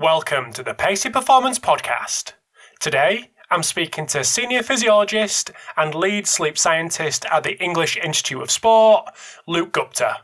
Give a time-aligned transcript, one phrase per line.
[0.00, 2.32] Welcome to the Pacey Performance Podcast.
[2.80, 8.50] Today, I'm speaking to senior physiologist and lead sleep scientist at the English Institute of
[8.50, 9.10] Sport,
[9.46, 10.20] Luke Gupta.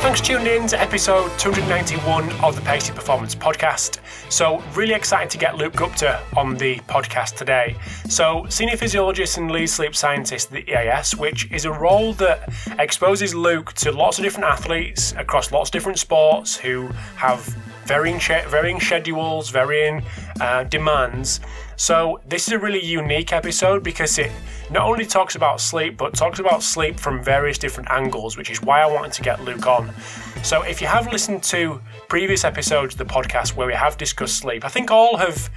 [0.00, 3.98] Thanks for tuning in to episode 291 of the Pacey Performance Podcast.
[4.30, 7.76] So, really excited to get Luke Gupta on the podcast today.
[8.08, 12.52] So, senior physiologist and lead sleep scientist at the EIS, which is a role that
[12.78, 17.40] exposes Luke to lots of different athletes across lots of different sports who have
[17.86, 20.02] varying, varying schedules, varying
[20.40, 21.40] uh, demands.
[21.78, 24.32] So, this is a really unique episode because it
[24.68, 28.60] not only talks about sleep, but talks about sleep from various different angles, which is
[28.60, 29.94] why I wanted to get Luke on.
[30.42, 34.38] So, if you have listened to previous episodes of the podcast where we have discussed
[34.38, 35.48] sleep, I think all have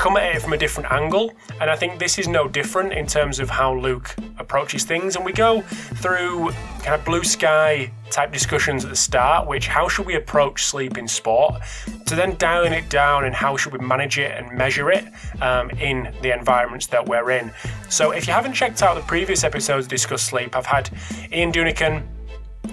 [0.00, 1.30] come at it from a different angle.
[1.60, 5.14] And I think this is no different in terms of how Luke approaches things.
[5.14, 6.52] And we go through
[6.82, 10.96] kind of blue sky type discussions at the start, which how should we approach sleep
[10.96, 11.60] in sport,
[12.06, 15.04] to then dialing it down and how should we manage it and measure it
[15.42, 17.52] um, in the environments that we're in.
[17.90, 20.88] So if you haven't checked out the previous episodes discuss sleep, I've had
[21.30, 22.06] Ian Dunican,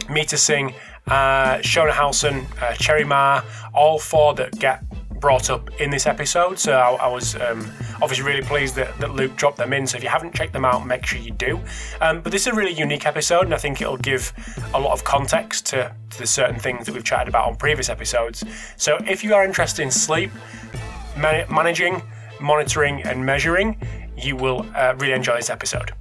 [0.10, 0.74] Meeta Singh,
[1.08, 3.42] uh, Shona Halson, uh, Cheri Mah,
[3.74, 4.87] all four that get
[5.20, 6.60] brought up in this episode.
[6.60, 9.88] So I, I was um, obviously really pleased that, that, Luke dropped them in.
[9.88, 11.60] So if you haven't checked them out, make sure you do.
[12.02, 14.34] Um, but this is a really unique episode, and I think it'll give
[14.74, 17.90] a lot of context to, to the certain things that we've chatted about on previous
[17.90, 18.44] episodes.
[18.78, 20.32] So if you are interested in sleep,
[21.18, 22.02] man- managing,
[22.40, 23.78] monitoring, and measuring,
[24.18, 25.92] you will uh, really enjoy this episode.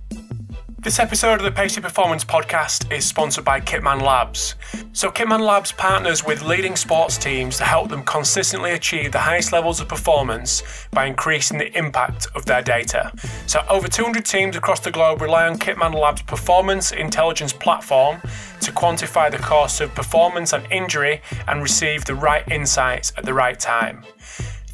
[0.87, 4.55] This episode of the Pacey Performance Podcast is sponsored by Kitman Labs.
[4.93, 9.51] So, Kitman Labs partners with leading sports teams to help them consistently achieve the highest
[9.53, 10.63] levels of performance
[10.93, 13.11] by increasing the impact of their data.
[13.49, 18.21] So, over 200 teams across the globe rely on Kitman Labs' performance intelligence platform
[18.61, 23.35] to quantify the cost of performance and injury and receive the right insights at the
[23.35, 24.05] right time.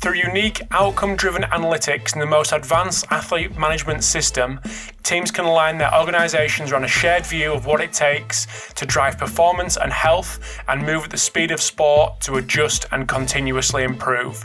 [0.02, 4.58] Through unique outcome driven analytics and the most advanced athlete management system,
[5.04, 9.16] teams can align their organizations around a shared view of what it takes to drive
[9.16, 14.44] performance and health and move at the speed of sport to adjust and continuously improve.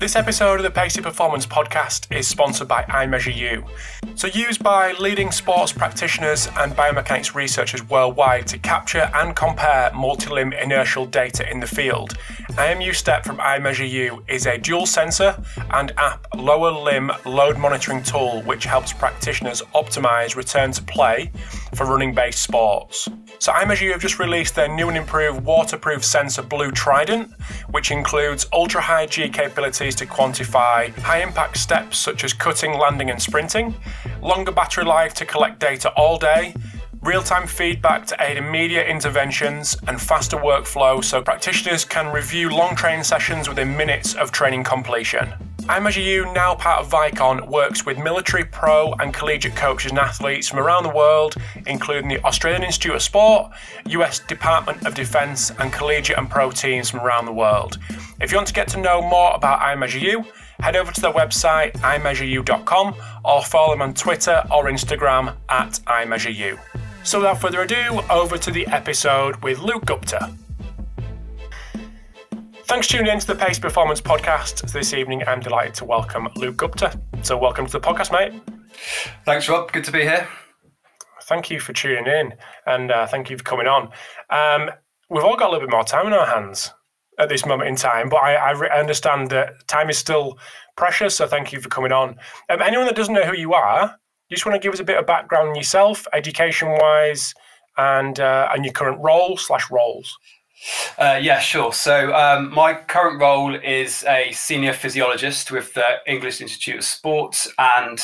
[0.00, 3.68] This episode of the Pacey Performance Podcast is sponsored by iMeasureU.
[4.14, 10.30] So, used by leading sports practitioners and biomechanics researchers worldwide to capture and compare multi
[10.30, 12.16] limb inertial data in the field,
[12.50, 15.34] IMU Step from iMeasureU is a dual sensor
[15.70, 21.32] and app lower limb load monitoring tool which helps practitioners optimize return to play
[21.74, 23.08] for running based sports.
[23.40, 27.32] So, iMeasureU have just released their new and improved waterproof sensor Blue Trident,
[27.70, 33.10] which includes ultra high G capabilities to quantify high impact steps such as cutting, landing,
[33.10, 33.76] and sprinting,
[34.20, 36.52] longer battery life to collect data all day,
[37.02, 42.74] real time feedback to aid immediate interventions, and faster workflow so practitioners can review long
[42.74, 45.32] training sessions within minutes of training completion.
[45.68, 50.58] iMeasureU, now part of Vicon, works with military, pro, and collegiate coaches and athletes from
[50.58, 51.34] around the world,
[51.66, 53.52] including the Australian Institute of Sport,
[53.86, 57.78] US Department of Defence, and collegiate and pro teams from around the world.
[58.18, 60.26] If you want to get to know more about iMeasureU,
[60.60, 66.58] head over to their website, imeasureu.com, or follow them on Twitter or Instagram at imeasureu.
[67.04, 70.32] So without further ado, over to the episode with Luke Gupta.
[72.68, 74.70] Thanks for tuning in to the Pace Performance Podcast.
[74.72, 77.00] This evening, I'm delighted to welcome Luke Gupta.
[77.22, 78.42] So, welcome to the podcast, mate.
[79.24, 79.72] Thanks, Rob.
[79.72, 80.28] Good to be here.
[81.22, 82.34] Thank you for tuning in
[82.66, 83.88] and uh, thank you for coming on.
[84.28, 84.70] Um,
[85.08, 86.70] we've all got a little bit more time in our hands
[87.18, 90.38] at this moment in time, but I, I, re- I understand that time is still
[90.76, 91.16] precious.
[91.16, 92.16] So thank you for coming on.
[92.50, 93.96] Um, anyone that doesn't know who you are,
[94.28, 97.32] you just want to give us a bit of background on yourself, education wise,
[97.78, 100.18] and uh, and your current role slash roles.
[100.98, 101.72] Uh, yeah, sure.
[101.72, 107.46] So um, my current role is a senior physiologist with the English Institute of Sport,
[107.58, 108.00] and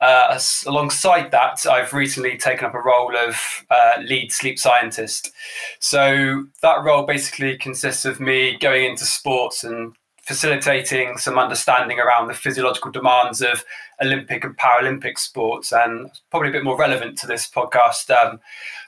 [0.00, 5.32] uh, alongside that, I've recently taken up a role of uh, lead sleep scientist.
[5.78, 12.26] So that role basically consists of me going into sports and facilitating some understanding around
[12.26, 13.64] the physiological demands of
[14.02, 18.40] Olympic and Paralympic sports, and probably a bit more relevant to this podcast, um,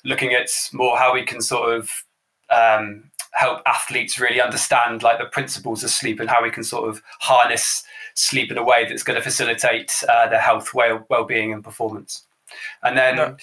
[0.05, 2.05] looking at more how we can sort of
[2.51, 6.89] um, help athletes really understand like the principles of sleep and how we can sort
[6.89, 7.85] of harness
[8.15, 12.27] sleep in a way that's going to facilitate uh, their health, well, well-being, and performance.
[12.83, 13.37] And then, no.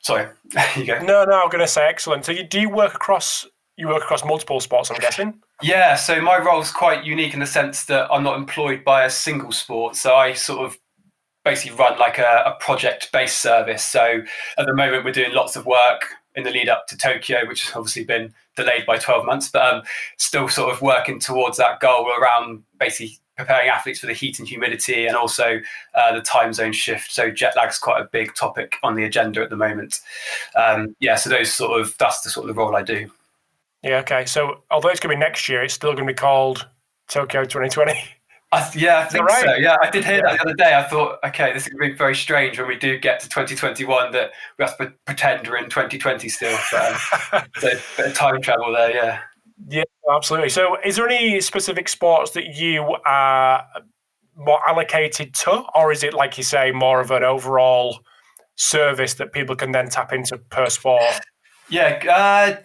[0.00, 0.28] Sorry,
[0.76, 0.98] you go.
[1.00, 2.26] No, no, I'm going to say excellent.
[2.26, 3.46] So, you, do you work across?
[3.76, 5.42] You work across multiple sports, I'm guessing.
[5.62, 9.04] Yeah, so my role is quite unique in the sense that I'm not employed by
[9.04, 9.96] a single sport.
[9.96, 10.78] So I sort of
[11.44, 13.82] basically run like a, a project-based service.
[13.82, 14.22] So
[14.58, 17.64] at the moment, we're doing lots of work in the lead up to Tokyo, which
[17.64, 19.82] has obviously been delayed by 12 months, but um,
[20.16, 24.46] still sort of working towards that goal around basically preparing athletes for the heat and
[24.46, 25.60] humidity and also
[25.94, 27.12] uh, the time zone shift.
[27.12, 30.00] So jet lag is quite a big topic on the agenda at the moment.
[30.54, 33.10] Um, yeah, so those sort of that's the sort of the role I do.
[33.82, 33.98] Yeah.
[33.98, 34.24] Okay.
[34.24, 36.66] So although it's going to be next year, it's still going to be called
[37.08, 37.92] Tokyo 2020.
[38.54, 39.44] I, yeah, I think right?
[39.44, 39.54] so.
[39.54, 40.22] Yeah, I did hear yeah.
[40.22, 40.74] that the other day.
[40.74, 43.28] I thought, okay, this is going to be very strange when we do get to
[43.28, 46.56] 2021 that we have to pretend we're in 2020 still.
[46.70, 49.20] But, um, so a bit of time travel there, yeah.
[49.68, 50.50] Yeah, absolutely.
[50.50, 53.64] So, is there any specific sports that you are
[54.36, 58.00] more allocated to, or is it, like you say, more of an overall
[58.56, 61.02] service that people can then tap into per sport?
[61.68, 62.62] Yeah, uh,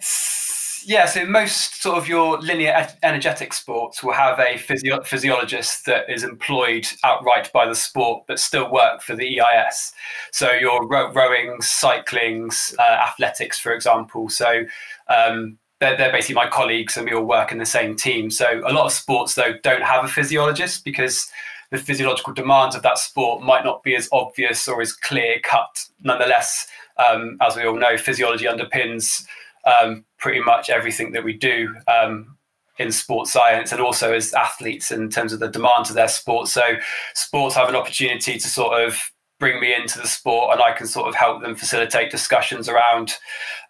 [0.84, 6.08] yeah, so most sort of your linear energetic sports will have a physio- physiologist that
[6.08, 9.92] is employed outright by the sport, but still work for the EIS.
[10.32, 14.28] So your row- rowing, cycling, uh, athletics, for example.
[14.28, 14.64] So
[15.08, 18.30] um, they're, they're basically my colleagues, and we all work in the same team.
[18.30, 21.30] So a lot of sports though don't have a physiologist because
[21.70, 25.86] the physiological demands of that sport might not be as obvious or as clear cut.
[26.02, 26.66] Nonetheless,
[27.08, 29.24] um, as we all know, physiology underpins
[29.64, 32.36] um, pretty much everything that we do um,
[32.78, 36.48] in sports science and also as athletes in terms of the demands of their sport.
[36.48, 36.62] So
[37.14, 40.86] sports have an opportunity to sort of bring me into the sport and I can
[40.86, 43.14] sort of help them facilitate discussions around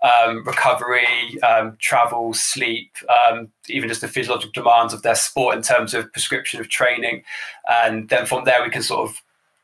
[0.03, 2.93] um, recovery, um, travel, sleep,
[3.29, 7.23] um, even just the physiological demands of their sport in terms of prescription of training.
[7.71, 9.23] And then from there, we can sort of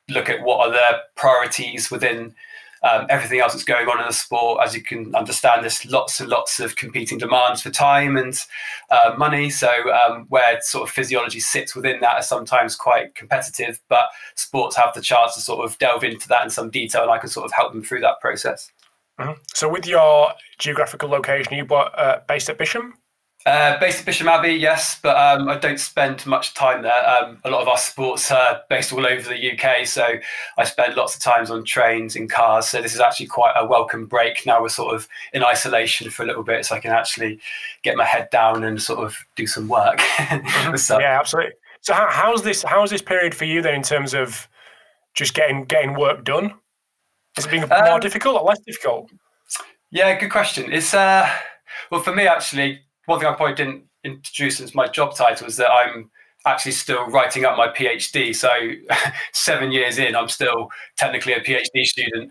[0.09, 2.35] look at what are the priorities within
[2.87, 4.61] um, everything else that's going on in the sport.
[4.65, 8.39] As you can understand, there's lots and lots of competing demands for time and
[8.91, 9.51] uh, money.
[9.51, 14.77] So um, where sort of physiology sits within that is sometimes quite competitive, but sports
[14.77, 17.29] have the chance to sort of delve into that in some detail, and I can
[17.29, 18.71] sort of help them through that process.
[19.19, 19.33] Mm-hmm.
[19.55, 22.95] So, with your geographical location, you uh, based at Bisham.
[23.47, 27.09] Uh, based at Bisham Abbey, yes, but um, I don't spend much time there.
[27.09, 30.05] Um, a lot of our sports are based all over the UK, so
[30.59, 32.69] I spend lots of times on trains, and cars.
[32.69, 34.45] So this is actually quite a welcome break.
[34.47, 37.39] Now we're sort of in isolation for a little bit, so I can actually
[37.85, 40.01] get my head down and sort of do some work.
[40.75, 41.53] so, yeah, absolutely.
[41.83, 42.65] So how, how's this?
[42.65, 44.49] How's this period for you then in terms of
[45.15, 46.53] just getting getting work done?
[47.39, 49.09] Is it being more um, difficult or less difficult?
[49.93, 50.73] Yeah, good question.
[50.73, 51.31] It's uh,
[51.93, 55.57] well for me actually one thing I probably didn't introduce as my job title is
[55.57, 56.11] that I'm
[56.45, 58.35] actually still writing up my PhD.
[58.35, 58.51] So
[59.33, 62.31] seven years in, I'm still technically a PhD student.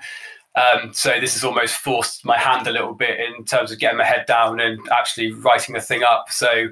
[0.56, 3.98] Um, so this has almost forced my hand a little bit in terms of getting
[3.98, 6.28] my head down and actually writing the thing up.
[6.30, 6.70] So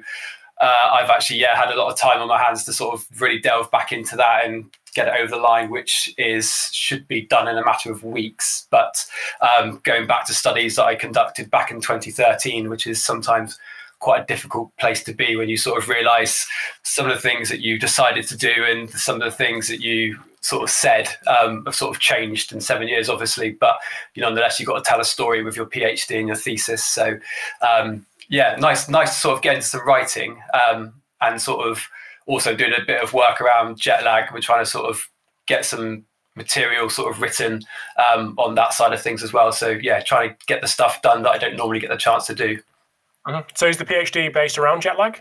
[0.60, 3.06] uh, I've actually yeah had a lot of time on my hands to sort of
[3.20, 4.64] really delve back into that and
[4.94, 8.66] get it over the line, which is should be done in a matter of weeks.
[8.70, 9.04] But
[9.42, 13.58] um, going back to studies that I conducted back in 2013, which is sometimes
[14.04, 16.46] quite a difficult place to be when you sort of realize
[16.82, 19.80] some of the things that you decided to do and some of the things that
[19.80, 23.52] you sort of said um, have sort of changed in seven years, obviously.
[23.52, 23.78] But
[24.14, 26.84] you know, nonetheless, you've got to tell a story with your PhD and your thesis.
[26.84, 27.18] So
[27.66, 30.92] um, yeah, nice, nice to sort of get into some writing um,
[31.22, 31.88] and sort of
[32.26, 34.34] also doing a bit of work around jet lag.
[34.34, 35.08] We're trying to sort of
[35.46, 36.04] get some
[36.36, 37.62] material sort of written
[38.12, 39.50] um, on that side of things as well.
[39.50, 42.26] So yeah, trying to get the stuff done that I don't normally get the chance
[42.26, 42.58] to do.
[43.26, 43.48] Mm-hmm.
[43.54, 45.20] So is the PhD based around jet lag?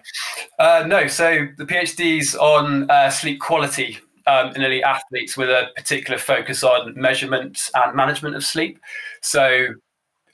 [0.60, 1.08] Uh, no.
[1.08, 6.64] So the PhD's on uh, sleep quality um, in elite athletes with a particular focus
[6.64, 8.80] on measurement and management of sleep.
[9.22, 9.68] So,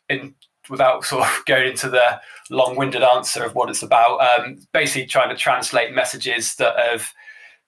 [0.09, 0.33] in
[0.69, 5.29] without sort of going into the long-winded answer of what it's about, um, basically trying
[5.29, 7.11] to translate messages that have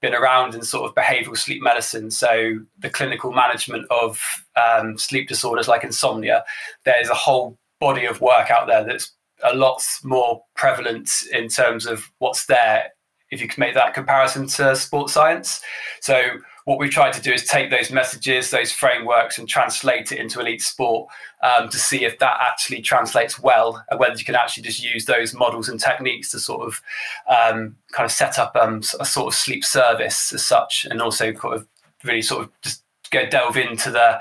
[0.01, 2.09] been around in sort of behavioral sleep medicine.
[2.09, 4.19] So the clinical management of
[4.55, 6.43] um, sleep disorders like insomnia.
[6.85, 9.11] There's a whole body of work out there that's
[9.43, 12.91] a lot more prevalent in terms of what's there
[13.31, 15.61] if you can make that comparison to sports science.
[16.01, 16.21] So
[16.65, 20.39] what we've tried to do is take those messages, those frameworks, and translate it into
[20.39, 21.09] elite sport
[21.41, 25.05] um, to see if that actually translates well, and whether you can actually just use
[25.05, 26.81] those models and techniques to sort of
[27.27, 31.31] um, kind of set up um, a sort of sleep service as such, and also
[31.31, 31.67] kind of
[32.03, 34.19] really sort of just go delve into the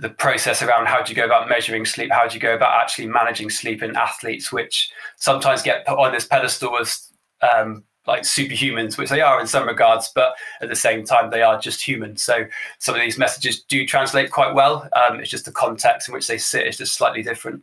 [0.00, 2.80] the process around how do you go about measuring sleep, how do you go about
[2.80, 7.10] actually managing sleep in athletes, which sometimes get put on this pedestal as
[7.42, 11.42] um, like superhumans, which they are in some regards, but at the same time, they
[11.42, 12.16] are just human.
[12.16, 12.44] So
[12.78, 14.88] some of these messages do translate quite well.
[14.94, 17.62] Um, it's just the context in which they sit is just slightly different.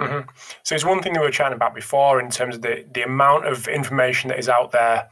[0.00, 0.28] Mm-hmm.
[0.62, 3.02] So it's one thing that we were chatting about before in terms of the, the
[3.02, 5.08] amount of information that is out there,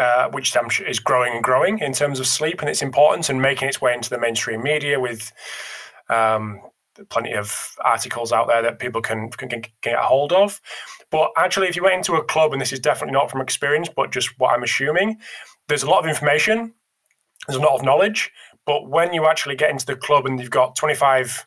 [0.00, 0.56] uh, which
[0.88, 3.92] is growing and growing in terms of sleep and its importance and making its way
[3.92, 5.30] into the mainstream media with
[6.08, 6.58] um,
[7.10, 10.58] plenty of articles out there that people can, can, can get a hold of.
[11.10, 13.90] But actually, if you went into a club, and this is definitely not from experience,
[13.94, 15.18] but just what I'm assuming,
[15.68, 16.72] there's a lot of information,
[17.46, 18.30] there's a lot of knowledge.
[18.64, 21.44] But when you actually get into the club and you've got 25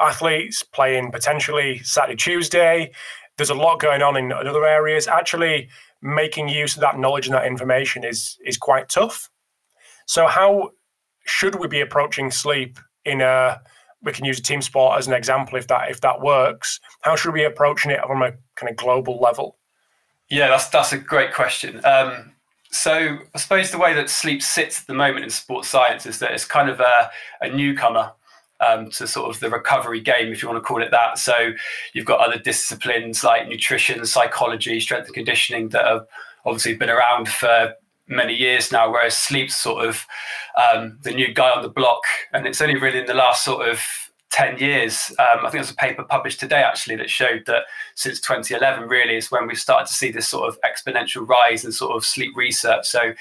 [0.00, 2.92] athletes playing potentially Saturday, Tuesday,
[3.36, 5.08] there's a lot going on in other areas.
[5.08, 5.68] Actually,
[6.02, 9.30] making use of that knowledge and that information is is quite tough.
[10.06, 10.70] So, how
[11.26, 13.60] should we be approaching sleep in a
[14.04, 16.78] we can use a team sport as an example if that if that works.
[17.00, 19.56] How should we be approaching it from a kind of global level?
[20.28, 21.80] Yeah, that's that's a great question.
[21.84, 22.32] Um,
[22.70, 26.18] so I suppose the way that sleep sits at the moment in sports science is
[26.18, 27.10] that it's kind of a,
[27.40, 28.12] a newcomer
[28.60, 31.18] um, to sort of the recovery game, if you want to call it that.
[31.18, 31.52] So
[31.92, 36.06] you've got other disciplines like nutrition, psychology, strength and conditioning that have
[36.44, 37.74] obviously been around for
[38.06, 40.04] many years now, whereas sleep's sort of
[40.56, 42.02] um, the new guy on the block.
[42.32, 43.80] And it's only really in the last sort of
[44.30, 45.14] 10 years.
[45.18, 49.16] Um, I think there's a paper published today actually that showed that since 2011 really
[49.16, 52.36] is when we started to see this sort of exponential rise in sort of sleep
[52.36, 52.86] research.
[52.86, 53.14] So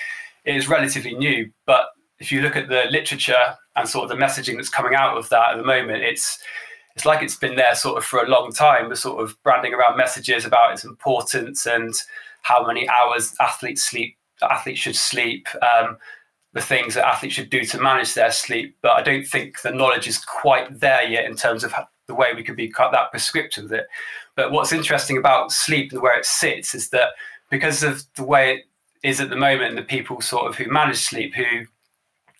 [0.45, 1.89] it is relatively new, but
[2.23, 5.27] if you look at the literature and sort of the messaging that's coming out of
[5.29, 6.39] that at the moment, it's
[6.95, 8.87] it's like it's been there sort of for a long time.
[8.87, 11.93] The sort of branding around messages about its importance and
[12.43, 15.97] how many hours athletes sleep athletes should sleep, um,
[16.53, 18.77] the things that athletes should do to manage their sleep.
[18.81, 21.73] But I don't think the knowledge is quite there yet in terms of
[22.07, 23.87] the way we could be that prescriptive with it.
[24.35, 27.09] But what's interesting about sleep and where it sits is that
[27.49, 28.63] because of the way it
[29.03, 31.65] is at the moment, and the people sort of who manage sleep, who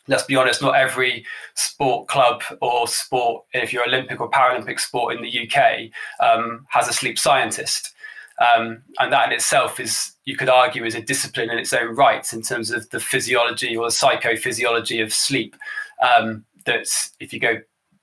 [0.08, 5.16] let's be honest, not every sport club or sport, if you're Olympic or Paralympic sport
[5.16, 7.94] in the UK, um, has a sleep scientist.
[8.40, 11.96] Um, and that in itself is, you could argue, is a discipline in its own
[11.96, 15.56] right in terms of the physiology or the psychophysiology of sleep.
[16.02, 17.58] Um, that's if you go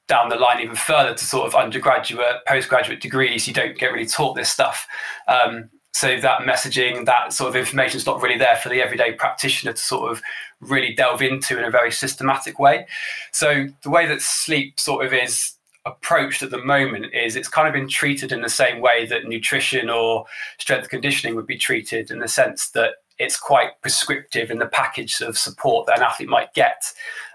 [0.07, 4.07] down the line even further to sort of undergraduate, postgraduate degrees, you don't get really
[4.07, 4.87] taught this stuff.
[5.28, 9.12] Um, so that messaging, that sort of information is not really there for the everyday
[9.12, 10.23] practitioner to sort of
[10.61, 12.87] really delve into in a very systematic way.
[13.32, 15.54] So the way that sleep sort of is
[15.87, 19.26] approached at the moment is it's kind of been treated in the same way that
[19.26, 20.26] nutrition or
[20.59, 25.20] strength conditioning would be treated in the sense that it's quite prescriptive in the package
[25.20, 26.85] of support that an athlete might get.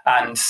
[0.04, 0.40] And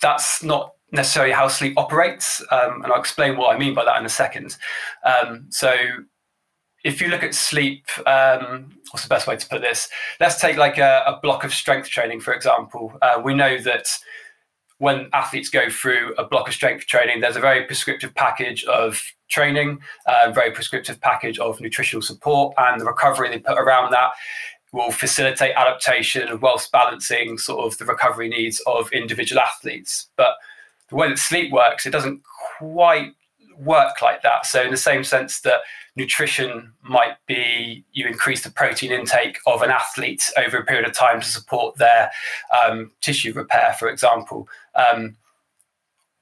[0.00, 2.42] that's not necessarily how sleep operates.
[2.50, 4.56] Um, and I'll explain what I mean by that in a second.
[5.04, 5.74] Um, so
[6.86, 9.88] if you look at sleep, um, what's the best way to put this?
[10.20, 12.96] Let's take like a, a block of strength training, for example.
[13.02, 13.86] Uh, we know that
[14.78, 19.02] when athletes go through a block of strength training, there's a very prescriptive package of
[19.28, 24.12] training, a very prescriptive package of nutritional support, and the recovery they put around that
[24.72, 30.08] will facilitate adaptation whilst balancing sort of the recovery needs of individual athletes.
[30.16, 30.34] But
[30.88, 32.22] the way that sleep works, it doesn't
[32.58, 33.12] quite
[33.58, 34.46] work like that.
[34.46, 35.60] So, in the same sense that
[35.96, 40.94] nutrition might be you increase the protein intake of an athlete over a period of
[40.94, 42.10] time to support their
[42.64, 44.48] um, tissue repair, for example.
[44.74, 45.16] Um,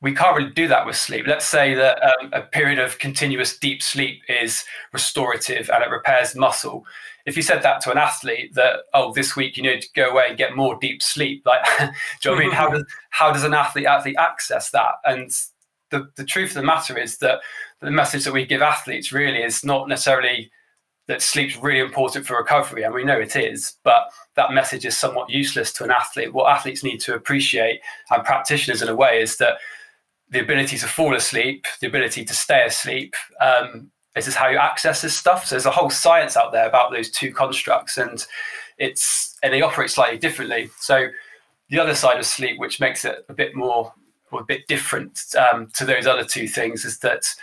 [0.01, 1.27] we can't really do that with sleep.
[1.27, 4.63] Let's say that um, a period of continuous deep sleep is
[4.93, 6.85] restorative and it repairs muscle.
[7.25, 10.11] If you said that to an athlete that oh this week you need to go
[10.11, 11.91] away and get more deep sleep, like do you
[12.27, 12.51] know what I mean?
[12.55, 14.97] How does how does an athlete actually access that?
[15.05, 15.31] And
[15.95, 17.41] the, the truth of the matter is that
[17.81, 20.51] the message that we give athletes really is not necessarily
[21.07, 24.97] that sleep's really important for recovery, and we know it is, but that message is
[24.97, 26.33] somewhat useless to an athlete.
[26.33, 29.59] What athletes need to appreciate, and practitioners in a way, is that
[30.31, 34.59] the ability to fall asleep, the ability to stay asleep, um, this is how you
[34.59, 35.47] access this stuff.
[35.47, 38.25] So there's a whole science out there about those two constructs, and
[38.79, 40.71] it's and they operate slightly differently.
[40.81, 41.09] So
[41.69, 43.93] the other side of sleep, which makes it a bit more
[44.35, 47.35] or a bit different um, to those other two things, is that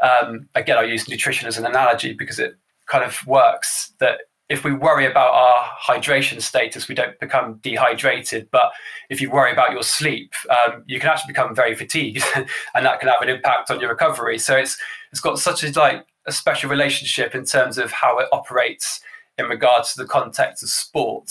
[0.00, 4.62] um, again, I use nutrition as an analogy because it kind of works that if
[4.62, 8.48] we worry about our hydration status, we don't become dehydrated.
[8.52, 8.70] But
[9.10, 12.22] if you worry about your sleep, um, you can actually become very fatigued,
[12.74, 14.38] and that can have an impact on your recovery.
[14.38, 14.78] So it's
[15.10, 19.00] it's got such a like a special relationship in terms of how it operates
[19.38, 21.30] in regards to the context of sport.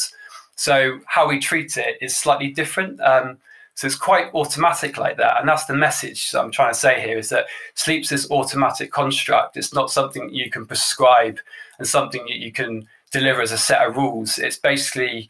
[0.56, 3.00] So how we treat it is slightly different.
[3.02, 3.38] Um,
[3.76, 5.40] so it's quite automatic like that.
[5.40, 9.58] And that's the message I'm trying to say here is that sleep's this automatic construct.
[9.58, 11.40] It's not something you can prescribe
[11.78, 14.40] and something that you can deliver as a set of rules.
[14.40, 15.30] It's basically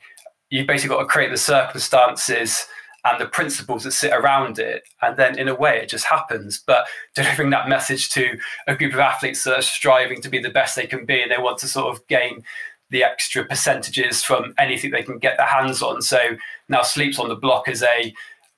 [0.52, 2.68] you've basically got to create the circumstances
[3.04, 4.84] and the principles that sit around it.
[5.02, 6.62] And then in a way, it just happens.
[6.66, 6.86] But
[7.16, 8.38] delivering that message to
[8.68, 11.32] a group of athletes that are striving to be the best they can be and
[11.32, 12.44] they want to sort of gain
[12.92, 16.02] the extra percentages from anything they can get their hands on.
[16.02, 16.20] So
[16.70, 18.14] now sleeps on the block as a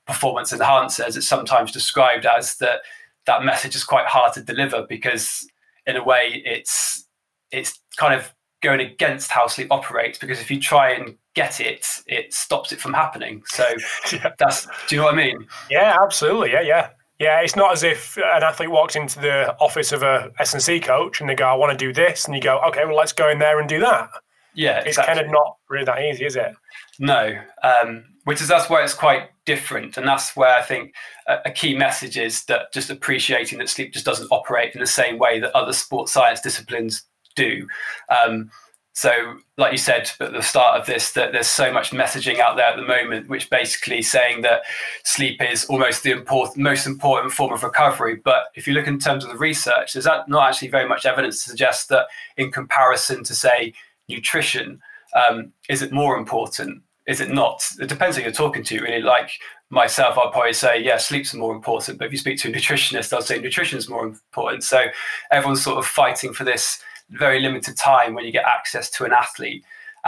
[0.07, 2.81] performance enhancer, as it's sometimes described as that
[3.25, 5.47] that message is quite hard to deliver because
[5.85, 7.05] in a way it's
[7.51, 8.33] it's kind of
[8.63, 12.79] going against how sleep operates because if you try and get it, it stops it
[12.79, 13.43] from happening.
[13.45, 13.65] So
[14.11, 14.31] yeah.
[14.39, 15.45] that's do you know what I mean?
[15.69, 16.51] Yeah, absolutely.
[16.51, 16.89] Yeah, yeah.
[17.19, 21.19] Yeah, it's not as if an athlete walks into the office of a S&C coach
[21.19, 22.25] and they go, I want to do this.
[22.25, 24.09] And you go, okay, well, let's go in there and do that.
[24.53, 26.53] Yeah, It's kind of not really that easy, is it?
[26.99, 29.95] No, um, which is that's where it's quite different.
[29.95, 30.93] And that's where I think
[31.27, 34.85] a, a, key message is that just appreciating that sleep just doesn't operate in the
[34.85, 37.03] same way that other sports science disciplines
[37.37, 37.65] do.
[38.09, 38.51] Um,
[38.91, 42.57] so, like you said at the start of this, that there's so much messaging out
[42.57, 44.63] there at the moment, which basically saying that
[45.05, 48.17] sleep is almost the important, most important form of recovery.
[48.17, 51.45] But if you look in terms of the research, there's not actually very much evidence
[51.45, 53.73] to suggest that, in comparison to say
[54.09, 54.81] nutrition,
[55.15, 56.83] um, is it more important?
[57.07, 57.63] Is it not?
[57.79, 59.01] It depends who you're talking to, really.
[59.01, 59.31] Like
[59.69, 61.97] myself, I'll probably say, yeah, sleep's more important.
[61.97, 64.63] But if you speak to a nutritionist, I'll say nutrition's more important.
[64.63, 64.85] So
[65.31, 69.13] everyone's sort of fighting for this very limited time when you get access to an
[69.13, 69.63] athlete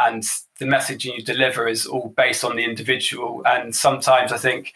[0.05, 0.23] and
[0.59, 3.41] the messaging you deliver is all based on the individual.
[3.45, 4.73] And sometimes I think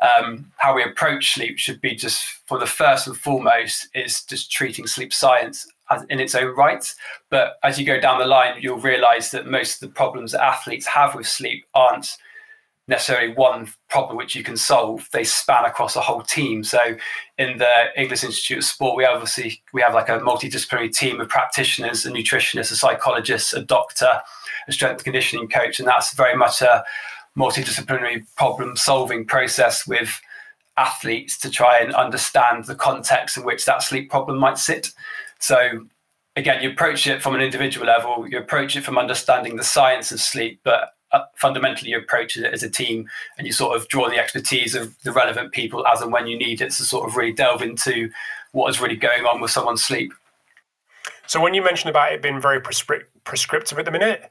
[0.00, 4.50] um, how we approach sleep should be just for the first and foremost is just
[4.50, 6.92] treating sleep science as, in its own right.
[7.30, 10.44] But as you go down the line, you'll realize that most of the problems that
[10.44, 12.16] athletes have with sleep aren't
[12.88, 15.08] necessarily one problem which you can solve.
[15.12, 16.64] They span across a whole team.
[16.64, 16.96] So
[17.38, 21.28] in the english institute of sport we obviously we have like a multidisciplinary team of
[21.28, 24.20] practitioners a nutritionist a psychologist a doctor
[24.66, 26.84] a strength conditioning coach and that's very much a
[27.36, 30.20] multidisciplinary problem solving process with
[30.76, 34.92] athletes to try and understand the context in which that sleep problem might sit
[35.38, 35.86] so
[36.36, 40.12] again you approach it from an individual level you approach it from understanding the science
[40.12, 43.08] of sleep but uh, fundamentally you approach it as a team
[43.38, 46.36] and you sort of draw the expertise of the relevant people as and when you
[46.36, 48.10] need it to sort of really delve into
[48.52, 50.12] what is really going on with someone's sleep.
[51.26, 54.30] So when you mentioned about it being very prescri- prescriptive at the minute,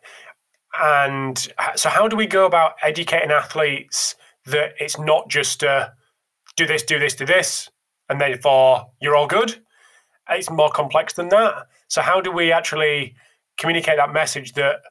[0.79, 6.83] and so how do we go about educating athletes that it's not just do this,
[6.83, 7.69] do this, do this,
[8.09, 9.59] and therefore you're all good?
[10.29, 11.67] It's more complex than that.
[11.87, 13.15] So how do we actually
[13.57, 14.81] communicate that message that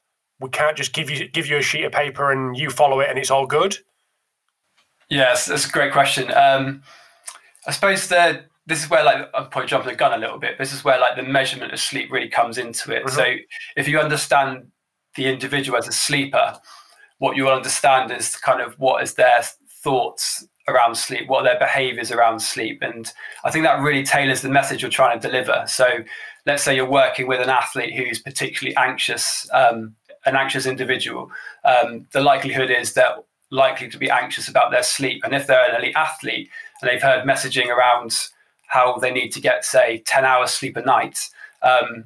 [0.41, 3.09] we can't just give you give you a sheet of paper and you follow it
[3.09, 3.77] and it's all good?
[5.09, 6.33] Yes, that's a great question.
[6.33, 6.83] Um,
[7.67, 10.59] I suppose that this is where like I'm probably jumping the gun a little bit.
[10.59, 13.05] This is where like the measurement of sleep really comes into it.
[13.05, 13.17] Mm-hmm.
[13.17, 13.35] So
[13.77, 14.67] if you understand
[15.15, 16.59] the individual as a sleeper,
[17.19, 19.43] what you will understand is kind of what is their
[19.83, 22.83] thoughts around sleep, what are their behaviors around sleep.
[22.83, 23.13] And
[23.45, 25.65] I think that really tailors the message you're trying to deliver.
[25.69, 25.87] So
[26.45, 29.95] let's say you're working with an athlete who's particularly anxious um,
[30.27, 31.31] an anxious individual,
[31.65, 33.17] um, the likelihood is they're
[33.51, 35.23] likely to be anxious about their sleep.
[35.25, 36.51] And if they're an elite athlete
[36.83, 38.19] and they've heard messaging around
[38.67, 41.31] how they need to get, say, 10 hours sleep a night,
[41.63, 42.05] um,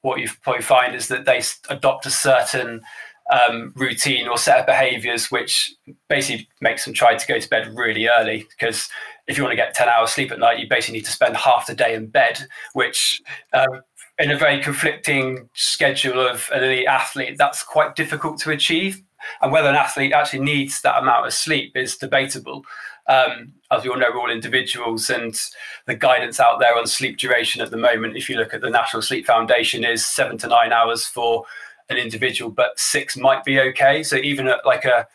[0.00, 2.80] what you probably find is that they adopt a certain
[3.30, 5.74] um, routine or set of behaviors which
[6.08, 8.88] basically makes them try to go to bed really early because
[9.26, 11.36] if you want to get 10 hours sleep at night you basically need to spend
[11.36, 12.40] half the day in bed
[12.72, 13.20] which
[13.52, 13.82] um,
[14.18, 19.00] in a very conflicting schedule of an elite athlete, that's quite difficult to achieve.
[19.40, 22.64] And whether an athlete actually needs that amount of sleep is debatable.
[23.08, 25.40] Um, as we all know, we're all individuals, and
[25.86, 28.70] the guidance out there on sleep duration at the moment, if you look at the
[28.70, 31.44] National Sleep Foundation, is seven to nine hours for
[31.90, 34.02] an individual, but six might be okay.
[34.02, 35.06] So even at like a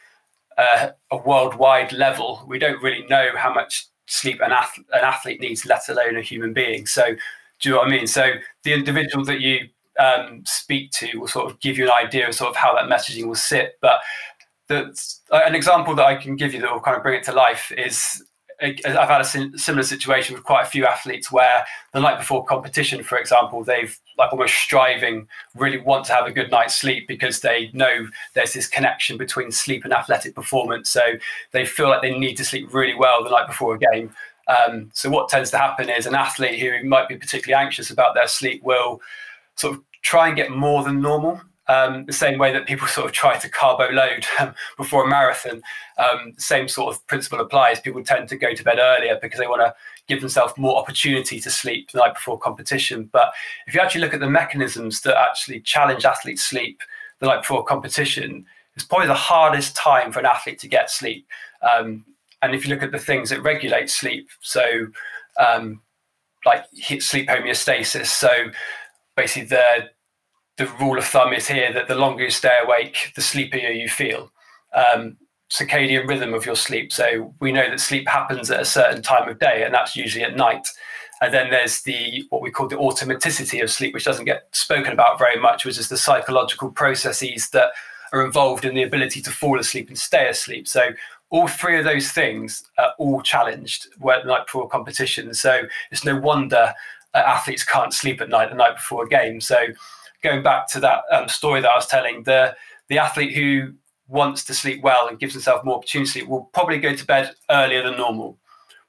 [0.58, 5.66] a, worldwide level, we don't really know how much sleep an, ath- an athlete needs,
[5.66, 6.86] let alone a human being.
[6.86, 7.16] So
[7.60, 8.08] do you know what I mean?
[8.08, 8.34] So
[8.64, 12.36] the individual that you um, speak to will sort of give you an idea of
[12.36, 13.78] sort of how that messaging will sit.
[13.82, 14.02] But
[14.68, 14.96] the,
[15.32, 17.72] an example that I can give you that will kind of bring it to life
[17.78, 18.24] is
[18.64, 23.04] I've had a similar situation with quite a few athletes where the night before competition,
[23.04, 27.42] for example, they've like almost striving, really want to have a good night's sleep because
[27.42, 30.90] they know there's this connection between sleep and athletic performance.
[30.90, 31.02] So
[31.52, 34.16] they feel like they need to sleep really well the night before a game.
[34.48, 38.16] Um, so what tends to happen is an athlete who might be particularly anxious about
[38.16, 39.02] their sleep will
[39.56, 41.42] sort of try and get more than normal.
[41.70, 45.08] Um, the same way that people sort of try to carbo load um, before a
[45.08, 45.62] marathon,
[45.98, 47.80] um, same sort of principle applies.
[47.80, 49.74] People tend to go to bed earlier because they want to
[50.08, 53.10] give themselves more opportunity to sleep the night before competition.
[53.12, 53.32] But
[53.68, 56.82] if you actually look at the mechanisms that actually challenge athletes' sleep
[57.20, 58.46] the night before competition,
[58.76, 61.28] it's probably the hardest time for an athlete to get sleep.
[61.62, 62.06] Um,
[62.42, 64.88] and if you look at the things that regulate sleep, so
[65.40, 65.82] um,
[66.46, 66.66] like
[67.00, 68.30] sleep homeostasis, so
[69.16, 69.90] basically the
[70.58, 73.90] the rule of thumb is here that the longer you stay awake, the sleepier you
[73.90, 74.32] feel.
[74.74, 75.18] Um,
[75.52, 76.92] circadian rhythm of your sleep.
[76.92, 80.24] So we know that sleep happens at a certain time of day, and that's usually
[80.24, 80.68] at night.
[81.22, 84.92] And then there's the what we call the automaticity of sleep, which doesn't get spoken
[84.92, 87.72] about very much, which is the psychological processes that
[88.12, 90.68] are involved in the ability to fall asleep and stay asleep.
[90.68, 90.90] So
[91.30, 95.34] all three of those things are all challenged the night before competition.
[95.34, 96.74] So it's no wonder
[97.14, 99.42] uh, athletes can't sleep at night the night before a game.
[99.42, 99.58] So
[100.24, 102.56] going back to that um, story that I was telling, the
[102.90, 103.74] the athlete who
[104.08, 107.82] wants to sleep well and gives himself more opportunity will probably go to bed earlier
[107.82, 108.38] than normal,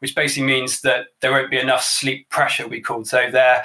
[0.01, 3.05] which basically means that there won't be enough sleep pressure, we call.
[3.05, 3.65] So their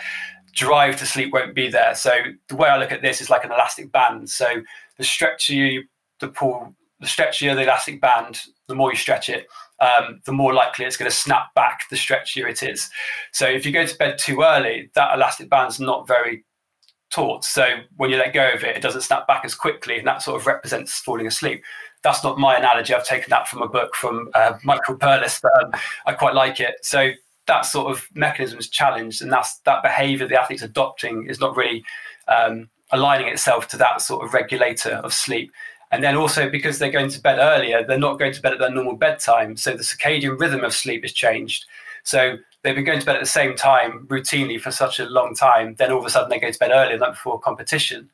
[0.54, 1.96] drive to sleep won't be there.
[1.96, 2.12] So
[2.48, 4.30] the way I look at this is like an elastic band.
[4.30, 4.62] So
[4.98, 5.84] the stretchier you
[6.20, 9.48] the pull, the stretchier the elastic band, the more you stretch it,
[9.80, 12.90] um, the more likely it's going to snap back the stretchier it is.
[13.32, 16.44] So if you go to bed too early, that elastic band's not very
[17.10, 17.44] taut.
[17.44, 17.66] So
[17.98, 20.40] when you let go of it, it doesn't snap back as quickly, and that sort
[20.40, 21.64] of represents falling asleep.
[22.02, 22.94] That's not my analogy.
[22.94, 25.72] I've taken that from a book from uh, Michael Perlis, but um,
[26.06, 26.76] I quite like it.
[26.84, 27.12] So
[27.48, 31.56] that sort of mechanism is challenged, and that's that behaviour the athlete's adopting is not
[31.58, 31.84] really
[32.28, 35.52] um, aligning itself to that sort of regulator of sleep.
[35.92, 38.60] And then also because they're going to bed earlier, they're not going to bed at
[38.60, 39.58] their normal bedtime.
[39.58, 41.66] So the circadian rhythm of sleep is changed.
[42.04, 45.36] So they've been going to bed at the same time routinely for such a long
[45.36, 45.76] time.
[45.78, 48.10] Then all of a sudden they go to bed earlier than before competition.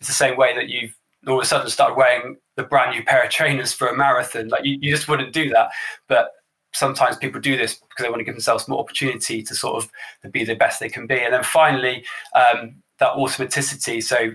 [0.00, 0.94] It's the same way that you've
[1.26, 4.48] all of a sudden started wearing the brand new pair of trainers for a marathon.
[4.48, 5.70] Like you, you just wouldn't do that.
[6.06, 6.30] But
[6.72, 9.90] sometimes people do this because they want to give themselves more opportunity to sort of
[10.22, 11.18] to be the best they can be.
[11.18, 14.02] And then finally, um, that automaticity.
[14.02, 14.30] So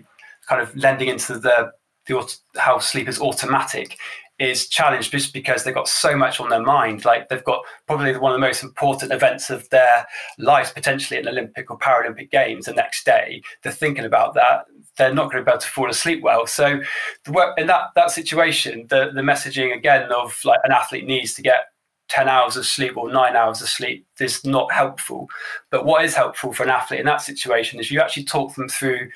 [0.48, 1.72] kind of lending into the
[2.06, 3.98] the how sleep is automatic
[4.40, 7.06] is challenged just because they've got so much on their mind.
[7.06, 10.06] Like they've got probably one of the most important events of their
[10.40, 13.42] lives, potentially an Olympic or Paralympic Games the next day.
[13.62, 14.66] They're thinking about that.
[14.98, 16.46] They're not going to be able to fall asleep well.
[16.46, 16.82] So,
[17.26, 21.34] the work in that that situation, the the messaging again of like an athlete needs
[21.36, 21.66] to get
[22.10, 25.30] 10 hours of sleep or nine hours of sleep is not helpful.
[25.72, 28.70] But what is helpful for an athlete in that situation is you actually talk them
[28.70, 29.10] through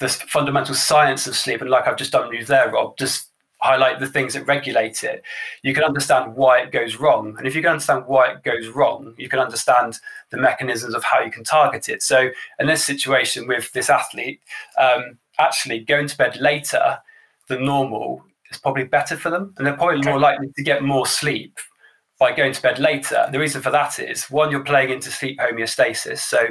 [0.00, 1.60] the fundamental science of sleep.
[1.60, 3.31] And like I've just done with you there, Rob, just
[3.62, 5.22] highlight the things that regulate it,
[5.62, 7.34] you can understand why it goes wrong.
[7.38, 11.04] And if you can understand why it goes wrong, you can understand the mechanisms of
[11.04, 12.02] how you can target it.
[12.02, 14.40] So in this situation with this athlete,
[14.78, 16.98] um, actually going to bed later
[17.48, 19.54] than normal is probably better for them.
[19.56, 21.58] And they're probably more likely to get more sleep
[22.18, 23.28] by going to bed later.
[23.30, 26.18] The reason for that is one, you're playing into sleep homeostasis.
[26.18, 26.48] So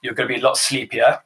[0.00, 1.20] you're going to be a lot sleepier.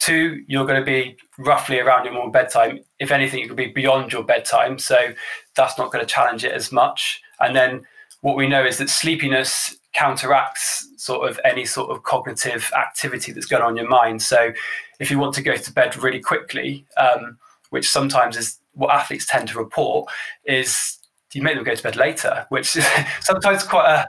[0.00, 2.80] Two, you're going to be roughly around your normal bedtime.
[2.98, 4.78] If anything, it could be beyond your bedtime.
[4.78, 5.12] So
[5.54, 7.20] that's not going to challenge it as much.
[7.38, 7.82] And then
[8.22, 13.46] what we know is that sleepiness counteracts sort of any sort of cognitive activity that's
[13.46, 14.22] going on in your mind.
[14.22, 14.52] So
[14.98, 17.38] if you want to go to bed really quickly, um,
[17.70, 20.10] which sometimes is what athletes tend to report,
[20.44, 20.98] is
[21.34, 22.86] you make them go to bed later, which is
[23.20, 24.06] sometimes quite a,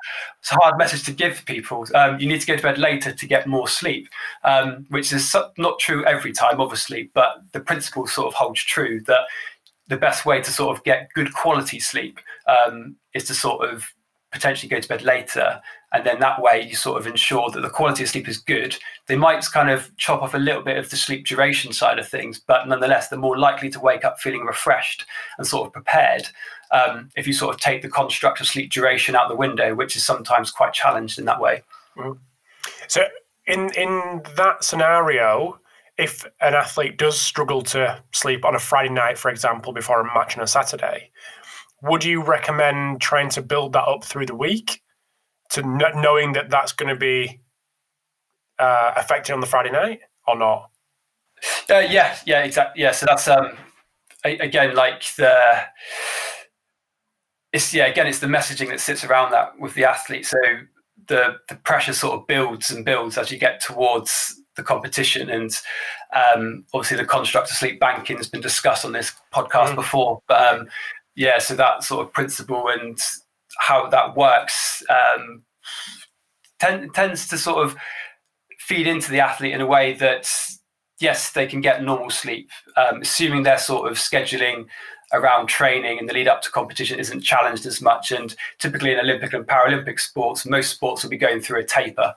[0.51, 1.85] a, hard message to give people.
[1.93, 4.07] Um, you need to go to bed later to get more sleep,
[4.43, 9.01] um, which is not true every time, obviously, but the principle sort of holds true
[9.07, 9.21] that
[9.87, 13.85] the best way to sort of get good quality sleep um, is to sort of
[14.31, 15.61] potentially go to bed later.
[15.93, 18.77] And then that way you sort of ensure that the quality of sleep is good.
[19.07, 22.07] They might kind of chop off a little bit of the sleep duration side of
[22.07, 25.05] things, but nonetheless, they're more likely to wake up feeling refreshed
[25.37, 26.29] and sort of prepared
[26.71, 29.95] um, if you sort of take the construct of sleep duration out the window, which
[29.95, 31.63] is sometimes quite challenged in that way.
[31.97, 32.13] Mm-hmm.
[32.87, 33.05] So,
[33.47, 35.59] in in that scenario,
[35.97, 40.05] if an athlete does struggle to sleep on a Friday night, for example, before a
[40.05, 41.11] match on a Saturday,
[41.81, 44.81] would you recommend trying to build that up through the week
[45.51, 47.41] to n- knowing that that's going to be
[48.59, 50.69] uh, affected on the Friday night or not?
[51.69, 52.81] Uh, yeah, yeah, exactly.
[52.81, 53.57] Yeah, so that's um,
[54.23, 55.61] again like the
[57.53, 60.37] it's yeah again it's the messaging that sits around that with the athlete so
[61.07, 65.61] the the pressure sort of builds and builds as you get towards the competition and
[66.13, 69.75] um, obviously the construct of sleep banking has been discussed on this podcast mm.
[69.75, 70.67] before but um,
[71.15, 72.99] yeah so that sort of principle and
[73.59, 75.43] how that works um,
[76.59, 77.75] tend, tends to sort of
[78.59, 80.29] feed into the athlete in a way that
[81.01, 84.67] yes, they can get normal sleep, um, assuming they're sort of scheduling
[85.13, 88.11] around training and the lead up to competition isn't challenged as much.
[88.11, 92.13] And typically in Olympic and Paralympic sports, most sports will be going through a taper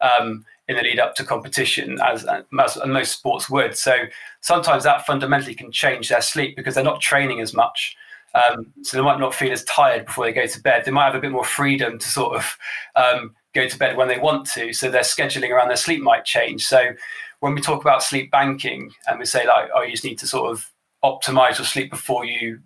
[0.00, 3.76] um, in the lead up to competition, as, as most sports would.
[3.76, 3.96] So
[4.40, 7.96] sometimes that fundamentally can change their sleep because they're not training as much.
[8.34, 10.84] Um, so they might not feel as tired before they go to bed.
[10.84, 12.56] They might have a bit more freedom to sort of
[12.94, 14.72] um, go to bed when they want to.
[14.72, 16.64] So their scheduling around their sleep might change.
[16.64, 16.92] So
[17.40, 20.26] when we talk about sleep banking and we say like, oh, you just need to
[20.28, 20.70] sort of
[21.04, 22.60] optimize your sleep before you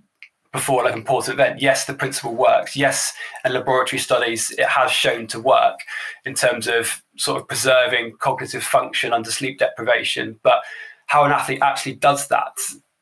[0.53, 1.61] before like an important event.
[1.61, 2.77] Yes, the principle works.
[2.77, 3.13] Yes,
[3.45, 5.81] in laboratory studies, it has shown to work
[6.25, 10.39] in terms of sort of preserving cognitive function under sleep deprivation.
[10.45, 10.63] But
[11.07, 12.57] how an athlete actually does that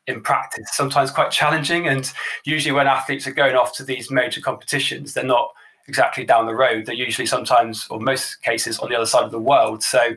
[0.07, 1.87] in practice sometimes quite challenging.
[1.87, 2.11] And
[2.45, 5.51] usually, when athletes are going off to these major competitions, they're not
[5.87, 6.85] exactly down the road.
[6.85, 9.83] They're usually sometimes, or most cases, on the other side of the world.
[9.83, 10.15] So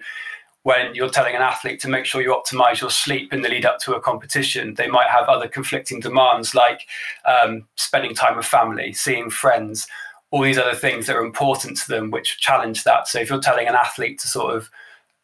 [0.66, 3.64] when you're telling an athlete to make sure you optimize your sleep in the lead
[3.64, 6.88] up to a competition, they might have other conflicting demands like
[7.24, 9.86] um, spending time with family, seeing friends,
[10.32, 13.06] all these other things that are important to them, which challenge that.
[13.06, 14.68] So if you're telling an athlete to sort of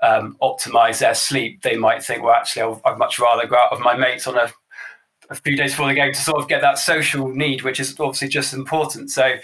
[0.00, 3.80] um, optimize their sleep, they might think, well, actually, I'd much rather go out with
[3.80, 4.48] my mates on a,
[5.28, 7.98] a few days before the game to sort of get that social need, which is
[7.98, 9.10] obviously just important.
[9.10, 9.34] So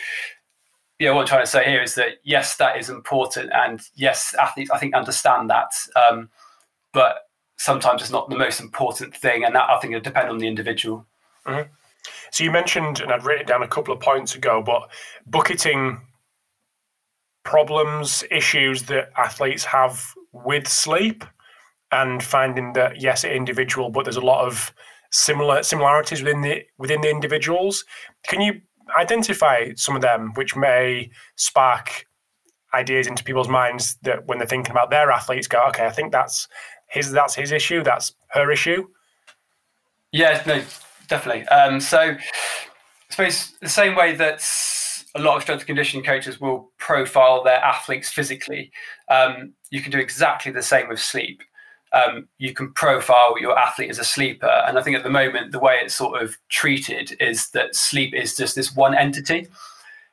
[0.99, 4.35] yeah, what I'm trying to say here is that yes, that is important, and yes,
[4.39, 6.29] athletes I think understand that, um,
[6.93, 7.19] but
[7.57, 10.49] sometimes it's not the most important thing, and that I think it depend on the
[10.49, 11.07] individual.
[11.47, 11.71] Mm-hmm.
[12.31, 14.91] So you mentioned, and I'd written it down a couple of points ago, but
[15.27, 16.01] bucketing
[17.45, 21.25] problems, issues that athletes have with sleep,
[21.93, 24.75] and finding that yes, it's individual, but there's a lot of
[25.11, 27.85] similar similarities within the within the individuals.
[28.27, 28.61] Can you
[28.97, 32.07] identify some of them which may spark
[32.75, 36.13] ideas into people's minds that when they're thinking about their athletes go okay i think
[36.13, 36.49] that's
[36.89, 38.87] his that's his issue that's her issue.
[40.13, 40.63] Yeah no
[41.09, 41.47] definitely.
[41.49, 42.19] Um, so i
[43.11, 44.43] suppose the same way that
[45.15, 48.71] a lot of strength and conditioning coaches will profile their athletes physically
[49.11, 51.43] um, you can do exactly the same with sleep
[51.93, 54.63] um, you can profile your athlete as a sleeper.
[54.67, 58.15] And I think at the moment, the way it's sort of treated is that sleep
[58.15, 59.49] is just this one entity.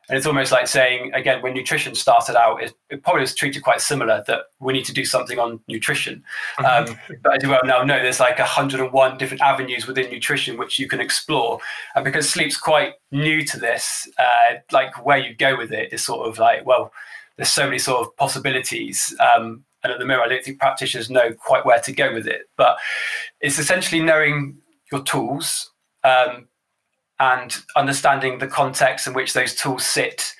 [0.07, 3.63] And it's almost like saying, again, when nutrition started out, it, it probably was treated
[3.63, 6.23] quite similar that we need to do something on nutrition.
[6.59, 6.91] Mm-hmm.
[6.91, 10.77] Um, but as you well now know, there's like 101 different avenues within nutrition which
[10.77, 11.59] you can explore.
[11.95, 16.05] And because sleep's quite new to this, uh, like where you go with it is
[16.05, 16.93] sort of like, well,
[17.37, 19.15] there's so many sort of possibilities.
[19.35, 22.25] Um, and at the moment, I don't think practitioners know quite where to go with
[22.25, 22.49] it.
[22.57, 22.77] But
[23.39, 24.57] it's essentially knowing
[24.91, 25.71] your tools
[26.03, 26.47] um,
[27.19, 30.33] and understanding the context in which those tools sit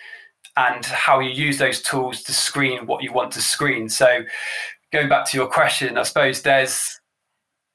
[0.58, 3.88] and how you use those tools to screen what you want to screen.
[3.88, 4.24] So,
[4.92, 7.00] going back to your question, I suppose there's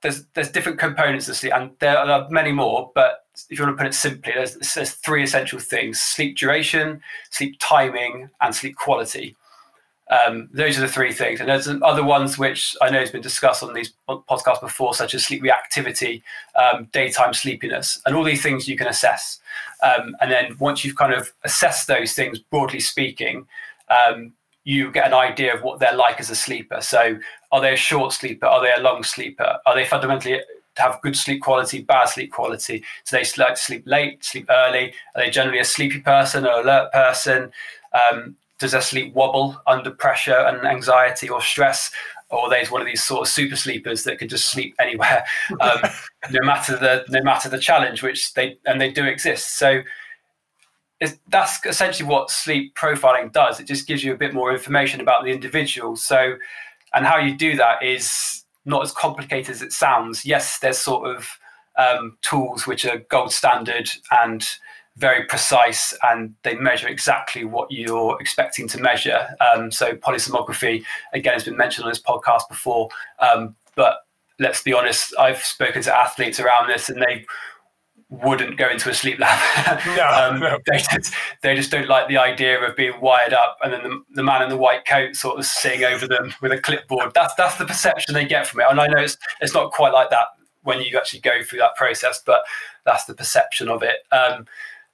[0.02, 2.90] there's there's different components of sleep, and there are many more.
[2.96, 7.00] But if you want to put it simply, there's, there's three essential things: sleep duration,
[7.30, 9.36] sleep timing, and sleep quality.
[10.10, 11.40] Um, those are the three things.
[11.40, 15.14] And there's other ones which I know has been discussed on these podcasts before, such
[15.14, 16.22] as sleep reactivity,
[16.56, 19.38] um, daytime sleepiness, and all these things you can assess.
[19.82, 23.46] Um, and then once you've kind of assessed those things, broadly speaking,
[23.88, 24.32] um,
[24.64, 26.80] you get an idea of what they're like as a sleeper.
[26.80, 27.18] So,
[27.52, 28.46] are they a short sleeper?
[28.46, 29.58] Are they a long sleeper?
[29.64, 30.40] Are they fundamentally
[30.76, 32.78] have good sleep quality, bad sleep quality?
[32.78, 34.92] Do they like to sleep late, sleep early?
[35.14, 37.52] Are they generally a sleepy person or alert person?
[37.92, 41.90] Um, does their sleep wobble under pressure and anxiety or stress?
[42.30, 45.24] Or are they one of these sort of super sleepers that can just sleep anywhere,
[45.60, 45.80] um,
[46.30, 49.58] no matter the no matter the challenge, which they and they do exist.
[49.58, 49.82] So
[51.28, 53.58] that's essentially what sleep profiling does.
[53.58, 55.96] It just gives you a bit more information about the individual.
[55.96, 56.34] So,
[56.94, 60.24] and how you do that is not as complicated as it sounds.
[60.24, 61.26] Yes, there's sort of
[61.78, 63.88] um, tools which are gold standard
[64.22, 64.46] and
[65.00, 69.34] very precise and they measure exactly what you're expecting to measure.
[69.40, 70.84] Um, so polysomnography,
[71.14, 72.90] again, has been mentioned on this podcast before.
[73.18, 74.00] Um, but
[74.38, 77.24] let's be honest, I've spoken to athletes around this and they
[78.10, 79.80] wouldn't go into a sleep lab.
[79.96, 80.58] No, um, no.
[80.66, 84.02] They, just, they just don't like the idea of being wired up and then the,
[84.16, 87.12] the man in the white coat sort of sitting over them with a clipboard.
[87.14, 88.66] That's that's the perception they get from it.
[88.68, 90.26] And I know it's it's not quite like that
[90.62, 92.42] when you actually go through that process, but
[92.84, 93.96] that's the perception of it.
[94.12, 94.46] Um,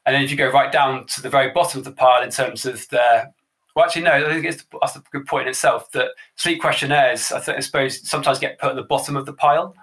[0.06, 2.30] and then if you go right down to the very bottom of the pile in
[2.30, 3.30] terms of the
[3.76, 7.30] well, actually, no, I think it's, that's a good point in itself that sleep questionnaires,
[7.30, 9.74] I, th- I suppose, sometimes get put at the bottom of the pile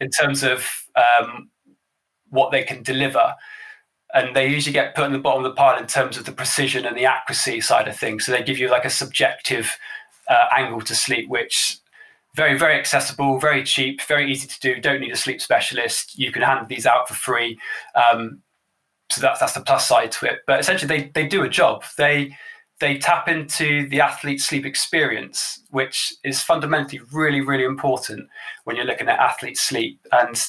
[0.00, 1.48] in terms of um,
[2.30, 3.36] what they can deliver.
[4.12, 6.32] And they usually get put in the bottom of the pile in terms of the
[6.32, 8.26] precision and the accuracy side of things.
[8.26, 9.78] So they give you like a subjective
[10.26, 11.78] uh, angle to sleep, which
[12.34, 14.80] very, very accessible, very cheap, very easy to do.
[14.80, 16.18] Don't need a sleep specialist.
[16.18, 17.56] You can hand these out for free.
[17.94, 18.42] Um,
[19.10, 20.40] so that's that's the plus side to it.
[20.46, 21.84] But essentially, they they do a job.
[21.96, 22.36] They
[22.80, 28.28] they tap into the athlete's sleep experience, which is fundamentally really, really important
[28.64, 30.00] when you're looking at athlete sleep.
[30.12, 30.40] And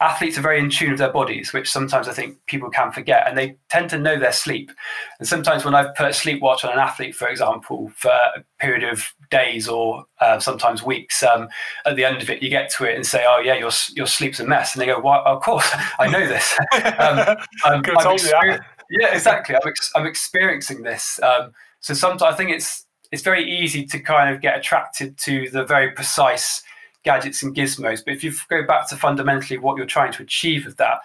[0.00, 3.28] athletes are very in tune with their bodies, which sometimes I think people can forget,
[3.28, 4.70] and they tend to know their sleep.
[5.18, 8.44] And sometimes when I've put a sleep watch on an athlete, for example, for a
[8.58, 11.48] period of days or uh, sometimes weeks, um,
[11.86, 14.06] at the end of it, you get to it and say, "Oh yeah, your your
[14.06, 18.60] sleep's a mess," and they go, "Well, of course, I know this." um, I'm, I'm
[18.90, 19.54] yeah, exactly.
[19.54, 21.18] I'm, ex- I'm experiencing this.
[21.22, 25.48] Um, so sometimes I think it's it's very easy to kind of get attracted to
[25.50, 26.62] the very precise
[27.04, 28.04] gadgets and gizmos.
[28.04, 31.00] But if you go back to fundamentally what you're trying to achieve with that,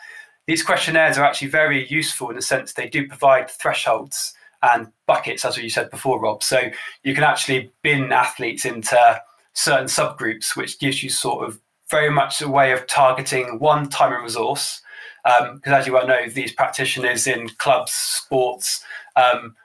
[0.48, 5.46] these questionnaires are actually very useful in the sense they do provide thresholds and buckets,
[5.46, 6.44] as you said before, Rob.
[6.44, 6.70] So
[7.04, 9.22] you can actually bin athletes into
[9.54, 11.60] certain subgroups, which gives you sort of
[11.90, 14.82] very much a way of targeting one time and resource.
[15.24, 18.84] Because um, as you well know, these practitioners in clubs, sports,
[19.16, 19.56] um,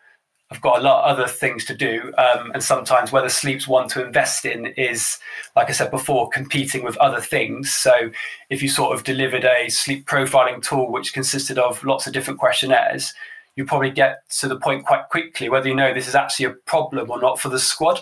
[0.55, 2.12] have got a lot of other things to do.
[2.17, 5.19] Um, and sometimes whether sleep's one to invest in is,
[5.55, 7.73] like I said before, competing with other things.
[7.73, 8.11] So
[8.51, 12.40] if you sort of delivered a sleep profiling tool which consisted of lots of different
[12.40, 13.12] questionnaires,
[13.57, 16.51] you probably get to the point quite quickly whether you know this is actually a
[16.51, 18.01] problem or not for the squad.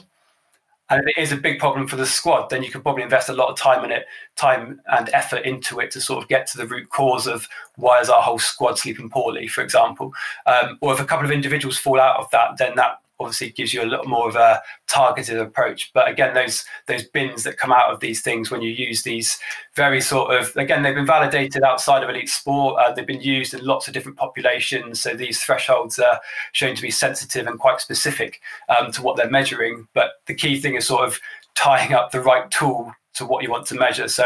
[0.93, 3.31] And if it is a big problem for the squad, then you can probably invest
[3.31, 4.05] a lot of time in it,
[4.37, 7.99] time and effort into it to sort of get to the root cause of why
[8.01, 10.13] is our whole squad sleeping poorly, for example.
[10.45, 13.73] Um, or if a couple of individuals fall out of that, then that obviously gives
[13.73, 15.93] you a lot more of a targeted approach.
[15.93, 19.39] But again, those those bins that come out of these things when you use these
[19.75, 22.81] very sort of again they've been validated outside of elite sport.
[22.81, 25.01] Uh, they've been used in lots of different populations.
[25.01, 26.21] So these thresholds are
[26.53, 29.89] shown to be sensitive and quite specific um, to what they're measuring.
[29.95, 31.19] But the key thing is sort of
[31.55, 34.09] tying up the right tool to what you want to measure.
[34.09, 34.25] So,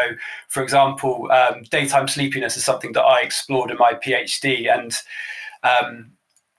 [0.48, 4.94] for example, um, daytime sleepiness is something that I explored in my PhD, and
[5.62, 6.12] um,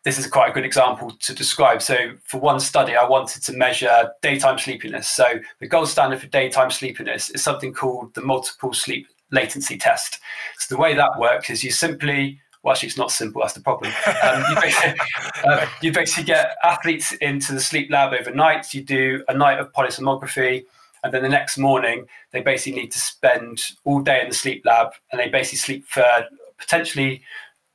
[0.08, 1.82] this is quite a good example to describe.
[1.82, 5.10] So, for one study, I wanted to measure daytime sleepiness.
[5.10, 5.26] So,
[5.60, 10.20] the gold standard for daytime sleepiness is something called the multiple sleep latency test.
[10.60, 13.42] So, the way that works is you simply well, actually, it's not simple.
[13.42, 13.92] That's the problem.
[14.24, 15.00] Um, you, basically,
[15.44, 18.74] uh, you, basically, get athletes into the sleep lab overnight.
[18.74, 20.64] You do a night of polysomnography,
[21.04, 24.64] and then the next morning they basically need to spend all day in the sleep
[24.66, 26.06] lab, and they basically sleep for
[26.58, 27.22] potentially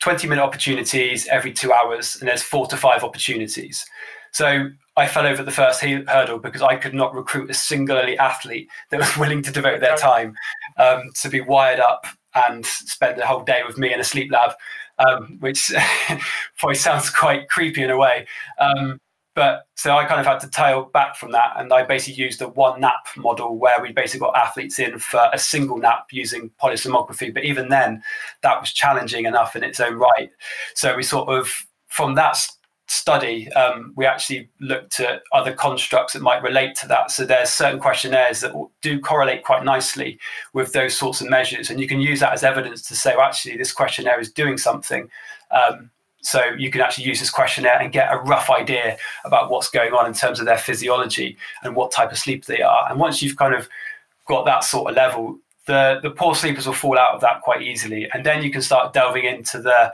[0.02, 3.86] 20 minute opportunities every two hours, and there's four to five opportunities.
[4.32, 8.18] So I fell over the first hurdle because I could not recruit a single elite
[8.18, 10.34] athlete that was willing to devote their time
[10.76, 14.32] um, to be wired up and spend the whole day with me in a sleep
[14.32, 14.52] lab,
[14.98, 15.70] um, which
[16.58, 18.26] probably sounds quite creepy in a way.
[18.58, 18.98] Um,
[19.34, 22.42] but so I kind of had to tail back from that, and I basically used
[22.42, 26.50] a one nap model where we basically got athletes in for a single nap using
[26.62, 27.32] polysomnography.
[27.32, 28.02] But even then,
[28.42, 30.30] that was challenging enough in its own right.
[30.74, 32.38] So we sort of from that
[32.88, 37.10] study, um, we actually looked at other constructs that might relate to that.
[37.10, 40.18] So there's certain questionnaires that do correlate quite nicely
[40.52, 43.26] with those sorts of measures, and you can use that as evidence to say, well,
[43.26, 45.08] actually, this questionnaire is doing something.
[45.50, 45.90] Um,
[46.22, 49.92] so you can actually use this questionnaire and get a rough idea about what's going
[49.92, 52.88] on in terms of their physiology and what type of sleep they are.
[52.88, 53.68] And once you've kind of
[54.26, 57.62] got that sort of level, the, the poor sleepers will fall out of that quite
[57.62, 58.08] easily.
[58.14, 59.92] And then you can start delving into the,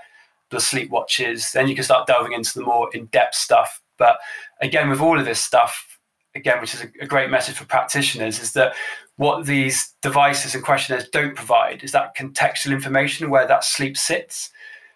[0.50, 1.52] the sleep watches.
[1.52, 3.80] Then you can start delving into the more in-depth stuff.
[3.96, 4.18] But
[4.60, 5.98] again, with all of this stuff,
[6.34, 8.74] again, which is a, a great message for practitioners, is that
[9.16, 14.50] what these devices and questionnaires don't provide is that contextual information where that sleep sits.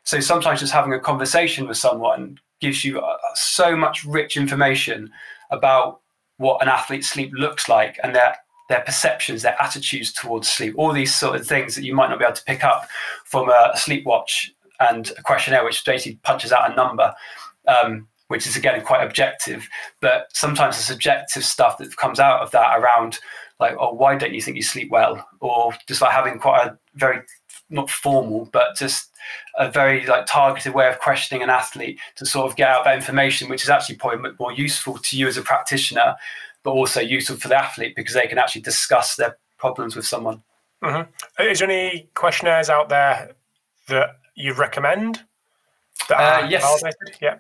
[0.05, 5.11] So sometimes just having a conversation with someone gives you uh, so much rich information
[5.51, 6.01] about
[6.39, 8.37] what an athlete's sleep looks like and their
[8.69, 12.19] their perceptions, their attitudes towards sleep, all these sort of things that you might not
[12.19, 12.89] be able to pick up
[13.25, 17.13] from a sleep watch and a questionnaire, which basically punches out a number.
[17.69, 19.69] Um, which is again quite objective,
[20.01, 23.19] but sometimes the subjective stuff that comes out of that around
[23.61, 25.23] like, oh, why don't you think you sleep well?
[25.41, 27.21] Or just like having quite a very
[27.69, 29.11] not formal, but just
[29.59, 32.97] a very like targeted way of questioning an athlete to sort of get out that
[32.97, 36.17] information, which is actually probably more useful to you as a practitioner,
[36.63, 40.43] but also useful for the athlete because they can actually discuss their problems with someone.
[40.83, 41.43] Mm-hmm.
[41.43, 43.33] Is there any questionnaires out there
[43.89, 45.23] that you recommend?
[46.09, 46.63] That uh, yes.
[46.63, 47.19] Validated?
[47.21, 47.39] Yeah.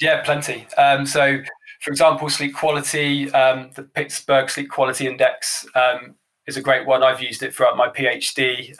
[0.00, 0.66] Yeah, plenty.
[0.76, 1.40] Um, so,
[1.80, 6.16] for example, sleep quality, um, the Pittsburgh Sleep Quality Index um,
[6.46, 7.02] is a great one.
[7.02, 8.74] I've used it throughout my PhD.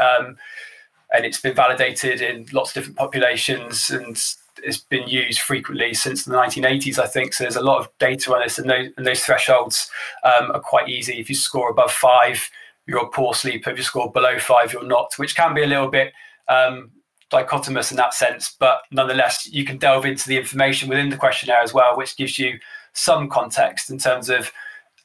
[1.15, 4.17] And it's been validated in lots of different populations and
[4.63, 7.35] it's been used frequently since the 1980s, I think.
[7.35, 9.91] So there's a lot of data on this, and those, and those thresholds
[10.25, 11.19] um, are quite easy.
[11.19, 12.49] If you score above five,
[12.87, 13.71] you're a poor sleeper.
[13.71, 16.13] If you score below five, you're not, which can be a little bit
[16.49, 16.91] um,
[17.33, 18.55] dichotomous in that sense.
[18.59, 22.39] But nonetheless, you can delve into the information within the questionnaire as well, which gives
[22.39, 22.59] you
[22.93, 24.53] some context in terms of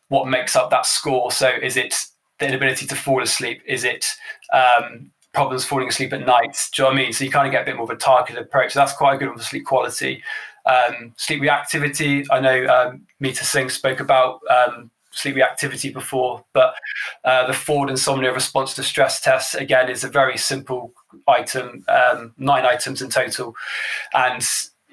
[0.10, 1.32] what makes up that score.
[1.32, 1.95] So is it
[2.39, 3.62] the inability to fall asleep?
[3.66, 4.05] Is it
[4.53, 6.54] um, problems falling asleep at night?
[6.74, 7.14] Do you know what I mean?
[7.14, 8.74] So you kind of get a bit more of a targeted approach.
[8.74, 10.22] So that's quite good for sleep quality.
[10.66, 16.76] Um, sleep reactivity, I know um, Meeta Singh spoke about um, sleep reactivity before, but
[17.24, 20.92] uh, the Ford insomnia response to stress test again is a very simple
[21.26, 23.56] item, um, nine items in total,
[24.14, 24.46] and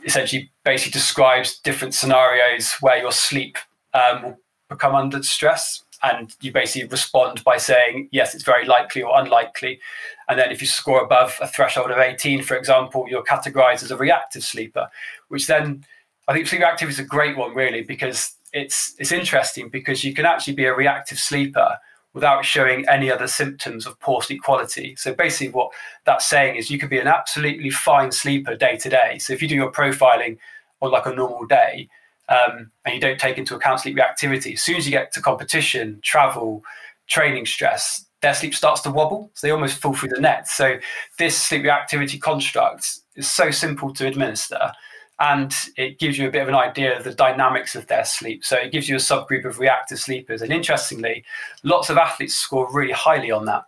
[0.05, 3.59] essentially basically describes different scenarios where your sleep
[3.95, 4.39] um, will
[4.69, 5.83] become under stress.
[6.03, 9.81] And you basically respond by saying, yes, it's very likely or unlikely.
[10.29, 13.91] And then if you score above a threshold of 18, for example, you're categorized as
[13.91, 14.89] a reactive sleeper,
[15.29, 15.85] which then
[16.29, 20.15] I think sleep reactivity is a great one, really, because it's it's interesting because you
[20.15, 21.79] can actually be a reactive sleeper
[22.17, 24.97] without showing any other symptoms of poor sleep quality.
[24.97, 25.71] So basically, what
[26.05, 29.19] that's saying is you could be an absolutely fine sleeper day to day.
[29.19, 30.39] So if you do your profiling
[30.81, 31.89] on like a normal day
[32.31, 35.21] um, and you don't take into account sleep reactivity, as soon as you get to
[35.21, 36.65] competition, travel,
[37.07, 39.31] training stress, their sleep starts to wobble.
[39.35, 40.49] So they almost fall through the net.
[40.49, 40.79] So
[41.19, 44.73] this sleep reactivity construct is so simple to administer
[45.19, 48.45] and it gives you a bit of an idea of the dynamics of their sleep.
[48.45, 50.43] So it gives you a subgroup of reactive sleepers.
[50.43, 51.25] And interestingly,
[51.63, 53.65] lots of athletes score really highly on that,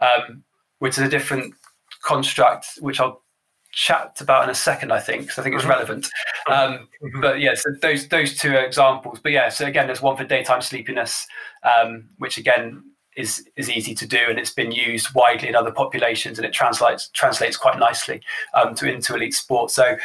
[0.00, 0.42] um,
[0.80, 1.54] which is a different
[2.02, 3.22] construct, which I'll
[3.70, 5.70] chat about in a second, I think, because I think it's mm-hmm.
[5.70, 6.08] relevant.
[6.48, 7.20] Um, mm-hmm.
[7.20, 9.20] but yeah, so those those two examples.
[9.22, 11.28] But yeah, so again, there's one for daytime sleepiness,
[11.62, 12.82] um, which again
[13.18, 16.52] is is easy to do, and it's been used widely in other populations, and it
[16.52, 18.22] translates translates quite nicely
[18.54, 19.70] um, to into elite sport.
[19.70, 19.96] So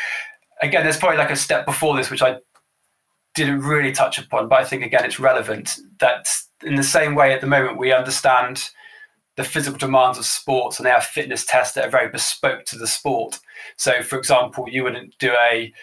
[0.61, 2.37] again, there's probably like a step before this, which I
[3.35, 6.27] didn't really touch upon, but I think again it's relevant that
[6.63, 8.69] in the same way at the moment we understand
[9.35, 12.77] the physical demands of sports and they have fitness tests that are very bespoke to
[12.77, 13.39] the sport.
[13.77, 15.73] So, for example, you wouldn't do a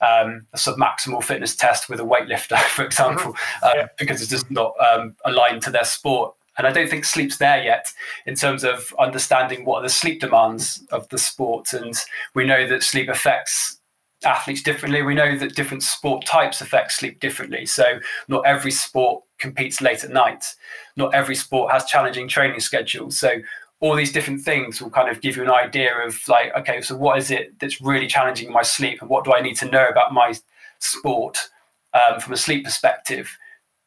[0.00, 3.66] um, a submaximal fitness test with a weightlifter, for example, mm-hmm.
[3.66, 3.88] uh, yeah.
[3.98, 6.34] because it's just not um, aligned to their sport.
[6.60, 7.90] And I don't think sleep's there yet
[8.26, 11.72] in terms of understanding what are the sleep demands of the sport.
[11.72, 11.96] And
[12.34, 13.78] we know that sleep affects
[14.26, 15.00] athletes differently.
[15.00, 17.64] We know that different sport types affect sleep differently.
[17.64, 20.54] So not every sport competes late at night.
[20.96, 23.16] Not every sport has challenging training schedules.
[23.16, 23.36] So
[23.80, 26.94] all these different things will kind of give you an idea of like, okay, so
[26.94, 29.88] what is it that's really challenging my sleep, and what do I need to know
[29.88, 30.34] about my
[30.78, 31.48] sport
[31.94, 33.34] um, from a sleep perspective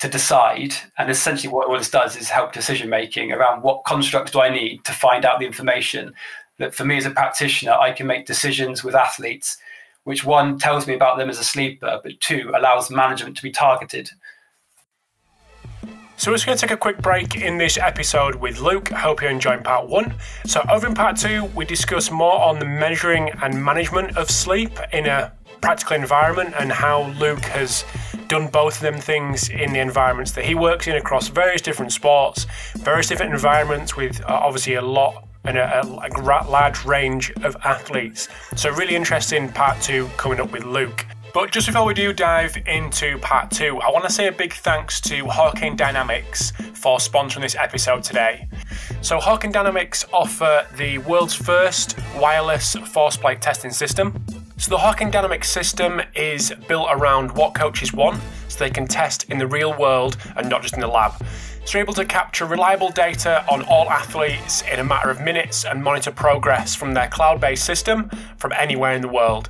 [0.04, 0.76] to decide?
[0.98, 4.50] And essentially, what all this does is help decision making around what constructs do I
[4.50, 6.14] need to find out the information
[6.60, 9.58] that for me as a practitioner, I can make decisions with athletes
[10.04, 13.52] which one tells me about them as a sleeper, but two allows management to be
[13.52, 14.10] targeted.
[16.18, 18.90] So we're just going to take a quick break in this episode with Luke.
[18.90, 20.14] Hope you're enjoying part one.
[20.46, 24.78] So over in part two, we discuss more on the measuring and management of sleep
[24.92, 25.32] in a
[25.64, 27.86] practical environment and how Luke has
[28.28, 31.94] done both of them things in the environments that he works in across various different
[31.94, 32.46] sports,
[32.76, 36.10] various different environments with uh, obviously a lot and a, a,
[36.50, 38.28] large range of athletes.
[38.58, 41.06] So, really interesting part two coming up with Luke.
[41.34, 44.52] But just before we do dive into part two, I want to say a big
[44.54, 48.50] thanks to Hawkin Dynamics for sponsoring this episode today.
[49.02, 54.26] So, Hawkin Dynamics offer the world's first wireless force plate testing system.
[54.56, 59.30] So, the Hawkin Dynamics system is built around what coaches want so they can test
[59.32, 61.14] in the real world and not just in the lab.
[61.66, 65.66] So you're able to capture reliable data on all athletes in a matter of minutes
[65.66, 69.50] and monitor progress from their cloud based system from anywhere in the world.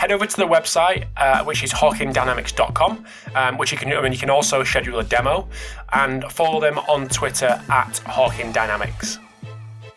[0.00, 4.12] head over to the website, uh, which is hawkindynamics.com, um, which you can, I mean,
[4.12, 5.46] you can also schedule a demo
[5.92, 9.18] and follow them on Twitter at Hawkin Dynamics.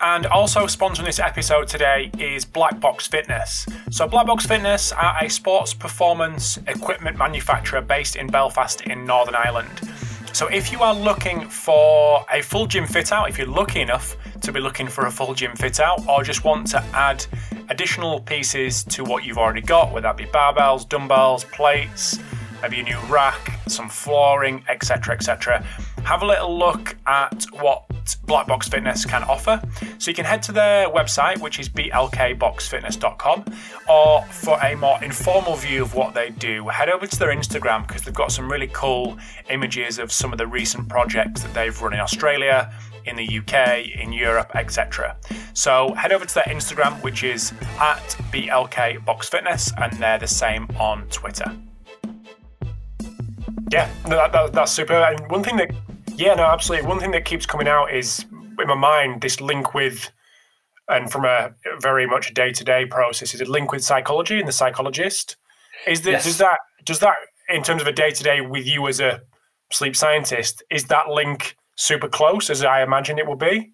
[0.02, 3.66] And also sponsoring this episode today is Black Box Fitness.
[3.92, 9.36] So, Black Box Fitness are a sports performance equipment manufacturer based in Belfast in Northern
[9.36, 9.80] Ireland.
[10.34, 14.18] So if you are looking for a full gym fit out, if you're lucky enough
[14.42, 17.24] to be looking for a full gym fit out, or just want to add
[17.70, 22.18] additional pieces to what you've already got, whether that be barbells, dumbbells, plates,
[22.64, 25.64] maybe a new rack, some flooring, etc., etc.,
[26.04, 27.86] have a little look at what
[28.26, 29.62] Black Box Fitness can offer.
[29.98, 33.46] So you can head to their website, which is blkboxfitness.com,
[33.90, 37.88] or for a more informal view of what they do, head over to their Instagram
[37.88, 39.18] because they've got some really cool
[39.50, 42.74] images of some of the recent projects that they've run in Australia,
[43.06, 45.16] in the UK, in Europe, etc.
[45.54, 48.02] So head over to their Instagram, which is at
[48.32, 51.52] blkboxfitness, and they're the same on Twitter.
[53.72, 54.94] Yeah, that, that, that's super.
[54.94, 55.72] And one thing that
[56.16, 56.88] yeah, no, absolutely.
[56.88, 60.10] One thing that keeps coming out is in my mind this link with,
[60.88, 64.48] and from a very much day to day process, is a link with psychology and
[64.48, 65.38] the psychologist.
[65.88, 66.24] Is that yes.
[66.24, 67.16] does that does that
[67.50, 69.22] in terms of a day to day with you as a
[69.72, 70.64] sleep scientist?
[70.70, 73.72] Is that link super close as I imagine it will be?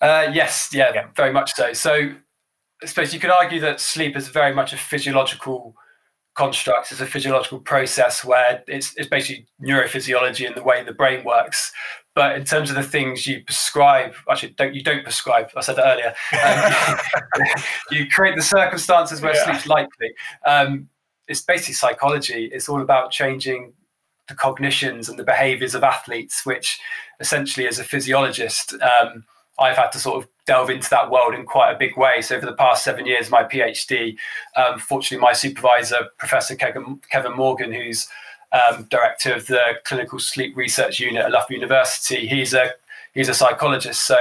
[0.00, 1.72] Uh, yes, yeah, yeah, very much so.
[1.72, 2.10] So,
[2.82, 5.74] I suppose you could argue that sleep is very much a physiological
[6.36, 11.24] construct is a physiological process where it's, it's basically neurophysiology and the way the brain
[11.24, 11.72] works.
[12.14, 15.50] But in terms of the things you prescribe, actually, don't you don't prescribe?
[15.56, 16.14] I said that earlier.
[16.42, 17.52] Um,
[17.90, 19.44] you create the circumstances where yeah.
[19.44, 20.14] sleep's likely.
[20.46, 20.88] Um,
[21.28, 22.48] it's basically psychology.
[22.52, 23.74] It's all about changing
[24.28, 26.80] the cognitions and the behaviors of athletes, which
[27.20, 29.24] essentially, as a physiologist, um,
[29.58, 32.22] I've had to sort of delve into that world in quite a big way.
[32.22, 34.16] So for the past seven years, my PhD,
[34.56, 38.06] um, fortunately, my supervisor, Professor Kevin, Kevin Morgan, who's
[38.52, 42.70] um, director of the Clinical Sleep Research Unit at Loughborough University, he's a
[43.12, 44.06] he's a psychologist.
[44.06, 44.16] So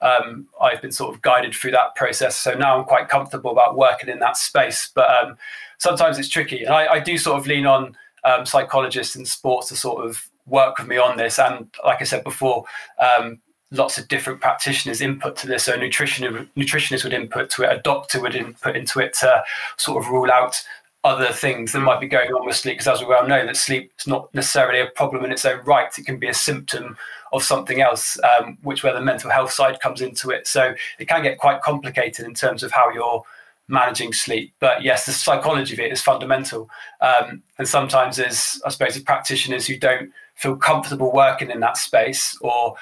[0.00, 2.36] um, I've been sort of guided through that process.
[2.36, 4.90] So now I'm quite comfortable about working in that space.
[4.94, 5.36] But um,
[5.78, 9.68] sometimes it's tricky, and I, I, do sort of lean on um, psychologists in sports
[9.68, 11.38] to sort of work with me on this.
[11.38, 12.64] And like I said before,
[12.98, 15.64] um, lots of different practitioners input to this.
[15.64, 19.44] So a nutrition, nutritionist would input to it, a doctor would input into it to
[19.76, 20.62] sort of rule out
[21.02, 22.74] other things that might be going on with sleep.
[22.74, 25.64] Because as we well know, that sleep is not necessarily a problem in its own
[25.64, 25.96] right.
[25.98, 26.96] It can be a symptom
[27.32, 30.46] of something else, um, which where the mental health side comes into it.
[30.46, 33.22] So it can get quite complicated in terms of how you're
[33.68, 34.52] managing sleep.
[34.58, 36.68] But yes, the psychology of it is fundamental.
[37.00, 42.36] Um, and sometimes there's, I suppose, practitioners who don't feel comfortable working in that space
[42.40, 42.74] or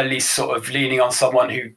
[0.00, 1.70] at least sort of leaning on someone who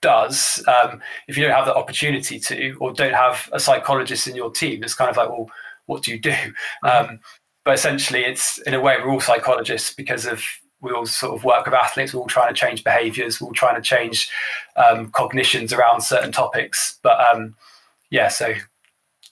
[0.00, 0.64] does.
[0.68, 4.50] Um, if you don't have the opportunity to, or don't have a psychologist in your
[4.50, 5.50] team, it's kind of like, well,
[5.86, 6.30] what do you do?
[6.30, 6.86] Mm-hmm.
[7.10, 7.20] Um,
[7.64, 10.42] but essentially, it's in a way we're all psychologists because of
[10.80, 12.14] we all sort of work with athletes.
[12.14, 13.40] We're all trying to change behaviours.
[13.40, 14.30] We're all trying to change
[14.76, 16.98] um, cognitions around certain topics.
[17.02, 17.56] But um,
[18.10, 18.54] yeah, so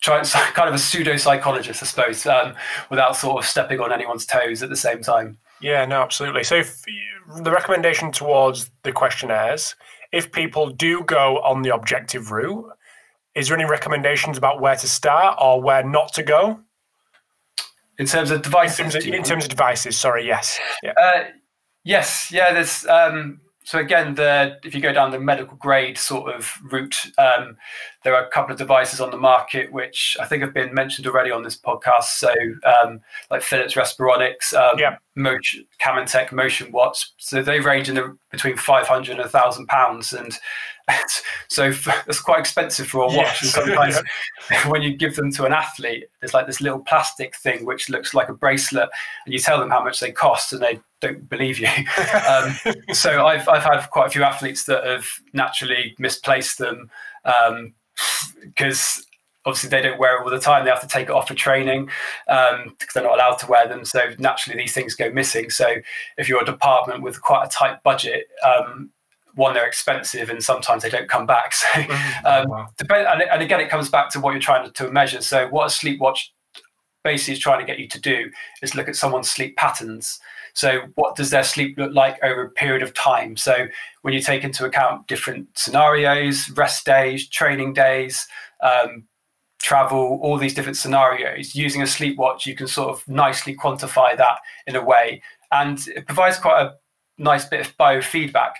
[0.00, 2.54] try kind of a pseudo psychologist, I suppose, um,
[2.90, 5.38] without sort of stepping on anyone's toes at the same time.
[5.62, 6.44] Yeah, no, absolutely.
[6.44, 6.82] So, if
[7.40, 9.74] the recommendation towards the questionnaires,
[10.12, 12.68] if people do go on the objective route,
[13.34, 16.60] is there any recommendations about where to start or where not to go?
[17.98, 18.80] In terms of devices?
[18.80, 20.58] In terms of, in terms of devices, sorry, yes.
[20.82, 20.92] Yeah.
[21.00, 21.24] Uh,
[21.84, 22.84] yes, yeah, there's.
[22.86, 27.56] Um, so again, the if you go down the medical grade sort of route, um,
[28.04, 31.06] there are a couple of devices on the market which I think have been mentioned
[31.06, 32.04] already on this podcast.
[32.04, 32.32] So
[32.64, 33.00] um,
[33.30, 34.96] like Philips Respironics, um, yeah.
[35.14, 37.12] Motion, CamNtech Motion Watch.
[37.18, 40.36] So they range in the between five hundred and a thousand pounds, and
[41.48, 41.72] so
[42.06, 43.16] it's quite expensive for a watch.
[43.16, 43.42] Yes.
[43.42, 44.02] And sometimes
[44.66, 48.14] when you give them to an athlete, there's like this little plastic thing which looks
[48.14, 48.88] like a bracelet,
[49.24, 51.68] and you tell them how much they cost, and they don't believe you.
[52.28, 52.54] um,
[52.92, 56.90] so I've I've had quite a few athletes that have naturally misplaced them
[58.44, 59.04] because um,
[59.44, 60.64] obviously they don't wear it all the time.
[60.64, 61.90] They have to take it off for training
[62.28, 63.84] um, because they're not allowed to wear them.
[63.84, 65.50] So naturally these things go missing.
[65.50, 65.76] So
[66.18, 68.90] if you're a department with quite a tight budget, um,
[69.34, 71.54] one they're expensive and sometimes they don't come back.
[71.62, 72.26] So mm-hmm.
[72.26, 72.68] um, wow.
[72.76, 75.22] depend, and, and, again, it comes back to what you're trying to, to measure.
[75.22, 76.32] So what a sleep watch
[77.04, 78.30] basically is trying to get you to do
[78.62, 80.20] is look at someone's sleep patterns.
[80.54, 83.36] So, what does their sleep look like over a period of time?
[83.36, 83.66] So,
[84.02, 88.26] when you take into account different scenarios, rest days, training days,
[88.62, 89.04] um,
[89.60, 94.16] travel, all these different scenarios, using a sleep watch, you can sort of nicely quantify
[94.16, 95.22] that in a way.
[95.50, 96.74] And it provides quite a
[97.18, 98.52] nice bit of biofeedback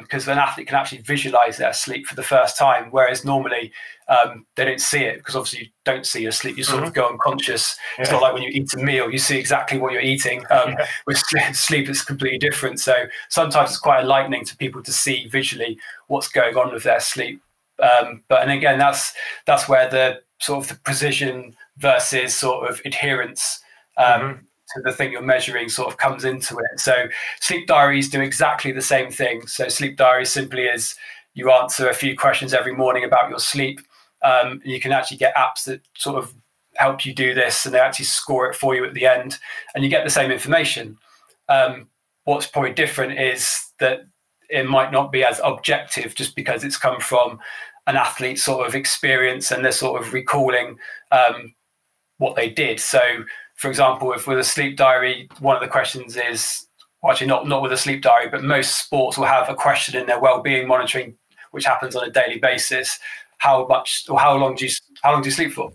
[0.00, 3.72] because um, an athlete can actually visualize their sleep for the first time, whereas normally
[4.08, 6.56] um, they don't see it because obviously you don't see your sleep.
[6.56, 6.88] You sort mm-hmm.
[6.88, 7.76] of go unconscious.
[7.96, 8.02] Yeah.
[8.02, 10.44] It's not like when you eat a meal, you see exactly what you're eating.
[10.50, 10.86] Um, yeah.
[11.06, 11.22] With
[11.54, 12.80] sleep, it's completely different.
[12.80, 15.78] So sometimes it's quite enlightening to people to see visually
[16.08, 17.40] what's going on with their sleep.
[17.78, 19.14] Um, but and again, that's
[19.46, 23.60] that's where the sort of the precision versus sort of adherence
[23.96, 24.42] um, mm-hmm
[24.74, 26.80] to the thing you're measuring sort of comes into it.
[26.80, 27.06] So
[27.40, 29.46] sleep diaries do exactly the same thing.
[29.46, 30.94] So sleep diaries simply is
[31.34, 33.80] you answer a few questions every morning about your sleep.
[34.22, 36.34] Um, you can actually get apps that sort of
[36.76, 39.38] help you do this and they actually score it for you at the end
[39.74, 40.96] and you get the same information.
[41.48, 41.88] Um,
[42.24, 44.02] what's probably different is that
[44.48, 47.38] it might not be as objective just because it's come from
[47.86, 50.78] an athlete's sort of experience and they're sort of recalling
[51.10, 51.54] um,
[52.18, 52.78] what they did.
[52.78, 53.00] So,
[53.62, 56.66] for example, if with a sleep diary, one of the questions is
[57.00, 59.94] well, actually not not with a sleep diary, but most sports will have a question
[59.94, 61.16] in their well-being monitoring,
[61.52, 62.98] which happens on a daily basis.
[63.38, 64.72] How much or how long do you
[65.04, 65.70] how long do you sleep for?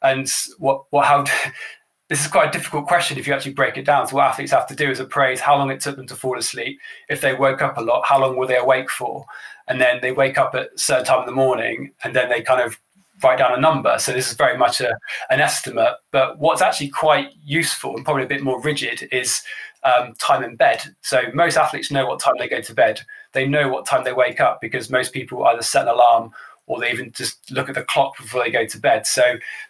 [0.00, 1.26] And what what how
[2.08, 4.06] this is quite a difficult question if you actually break it down.
[4.06, 6.38] So what athletes have to do is appraise how long it took them to fall
[6.38, 6.78] asleep.
[7.10, 9.26] If they woke up a lot, how long were they awake for?
[9.68, 12.40] And then they wake up at a certain time in the morning, and then they
[12.40, 12.78] kind of
[13.22, 13.98] write down a number.
[13.98, 14.96] So this is very much a,
[15.30, 15.94] an estimate.
[16.12, 19.42] But what's actually quite useful and probably a bit more rigid is
[19.84, 20.82] um, time in bed.
[21.02, 23.00] So most athletes know what time they go to bed.
[23.32, 26.32] They know what time they wake up because most people either set an alarm
[26.66, 29.06] or they even just look at the clock before they go to bed.
[29.06, 29.22] So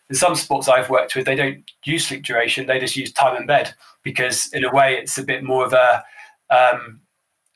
[0.09, 3.37] in some sports I've worked with, they don't use sleep duration; they just use time
[3.37, 6.03] in bed because in a way it's a bit more of a
[6.51, 7.01] um,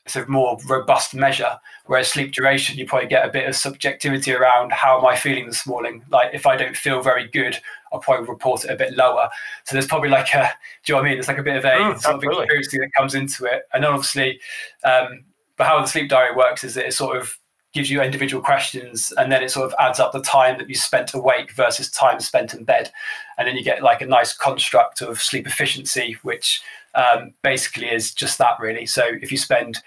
[0.07, 1.59] sort of more robust measure.
[1.85, 5.45] Whereas sleep duration, you probably get a bit of subjectivity around how am I feeling
[5.45, 6.03] this morning.
[6.09, 7.57] Like if I don't feel very good,
[7.91, 9.29] I'll probably report it a bit lower.
[9.65, 10.51] So there's probably like a,
[10.83, 11.17] do you know what I mean?
[11.17, 13.63] There's like a bit of a mm, sort of experience that comes into it.
[13.73, 14.39] And then obviously,
[14.83, 15.25] um,
[15.57, 17.37] but how the sleep diary works is that it sort of
[17.73, 20.75] gives you individual questions and then it sort of adds up the time that you
[20.75, 22.91] spent awake versus time spent in bed
[23.37, 26.61] and then you get like a nice construct of sleep efficiency which
[26.95, 29.79] um, basically is just that really so if you spend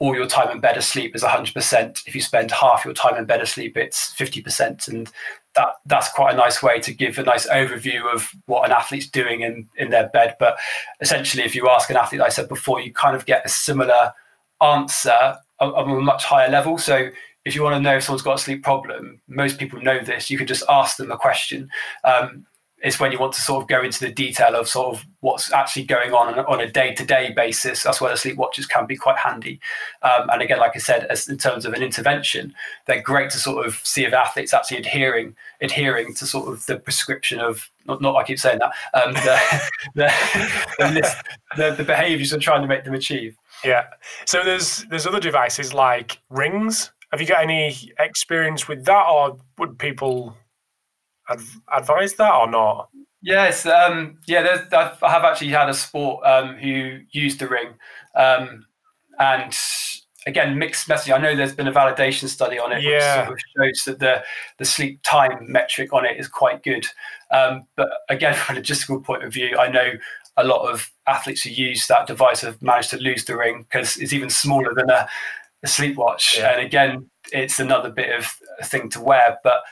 [0.00, 3.24] all your time in bed asleep is 100% if you spend half your time in
[3.24, 5.10] bed asleep it's 50% and
[5.54, 9.08] that that's quite a nice way to give a nice overview of what an athlete's
[9.08, 10.58] doing in in their bed but
[11.00, 13.48] essentially if you ask an athlete like i said before you kind of get a
[13.48, 14.12] similar
[14.60, 16.78] answer on a much higher level.
[16.78, 17.10] So
[17.44, 20.30] if you want to know if someone's got a sleep problem, most people know this.
[20.30, 21.68] You can just ask them a question.
[22.04, 22.46] Um,
[22.84, 25.50] it's when you want to sort of go into the detail of sort of what's
[25.50, 27.82] actually going on on a day-to-day basis.
[27.82, 29.58] That's where the sleep watches can be quite handy.
[30.02, 32.54] Um, and again, like I said, as in terms of an intervention,
[32.86, 36.76] they're great to sort of see if athletes actually adhering adhering to sort of the
[36.76, 38.72] prescription of not, not I keep saying that
[39.02, 39.40] um, the,
[40.78, 41.16] the,
[41.56, 43.34] the, the behaviours they're trying to make them achieve.
[43.64, 43.86] Yeah.
[44.26, 46.92] So there's there's other devices like rings.
[47.12, 50.36] Have you got any experience with that, or would people
[51.28, 52.88] adv- advise that or not?
[53.22, 54.66] Yes, um, yeah.
[54.72, 57.68] I have actually had a sport um, who used the ring,
[58.14, 58.66] um,
[59.18, 59.56] and
[60.26, 61.10] again, mixed message.
[61.10, 63.28] I know there's been a validation study on it, yeah.
[63.28, 64.24] which sort of shows that the
[64.58, 66.86] the sleep time metric on it is quite good.
[67.30, 69.92] Um, but again, from a logistical point of view, I know
[70.36, 73.96] a lot of athletes who use that device have managed to lose the ring because
[73.96, 75.08] it's even smaller than a,
[75.62, 76.36] a sleep watch.
[76.38, 76.52] Yeah.
[76.52, 79.38] And again, it's another bit of a thing to wear.
[79.44, 79.62] But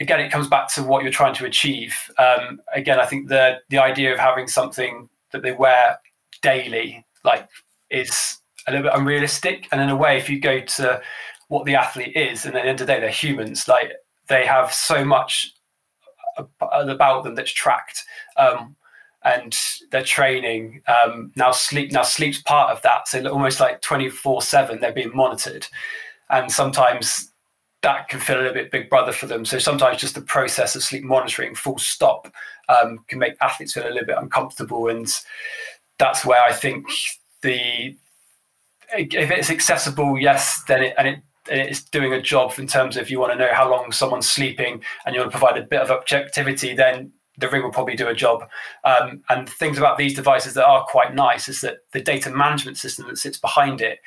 [0.00, 1.94] again, it comes back to what you're trying to achieve.
[2.18, 5.98] Um, again, I think the the idea of having something that they wear
[6.42, 7.48] daily, like,
[7.90, 9.66] is a little bit unrealistic.
[9.72, 11.00] And in a way, if you go to
[11.48, 13.66] what the athlete is, and at the end of the day, they're humans.
[13.68, 13.92] Like
[14.28, 15.54] they have so much
[16.60, 18.04] about them that's tracked.
[18.36, 18.76] Um,
[19.24, 19.58] and
[19.90, 24.78] their training um, now sleep now sleep's part of that so almost like 24 7
[24.78, 25.66] they're being monitored
[26.30, 27.32] and sometimes
[27.82, 30.74] that can feel a little bit big brother for them so sometimes just the process
[30.74, 32.32] of sleep monitoring full stop
[32.68, 35.20] um, can make athletes feel a little bit uncomfortable and
[35.98, 36.86] that's where i think
[37.42, 37.96] the
[38.96, 41.18] if it's accessible yes then it and it
[41.50, 44.82] it's doing a job in terms of you want to know how long someone's sleeping
[45.06, 48.08] and you want to provide a bit of objectivity then the ring will probably do
[48.08, 48.48] a job.
[48.84, 52.76] Um, and things about these devices that are quite nice is that the data management
[52.76, 54.00] system that sits behind it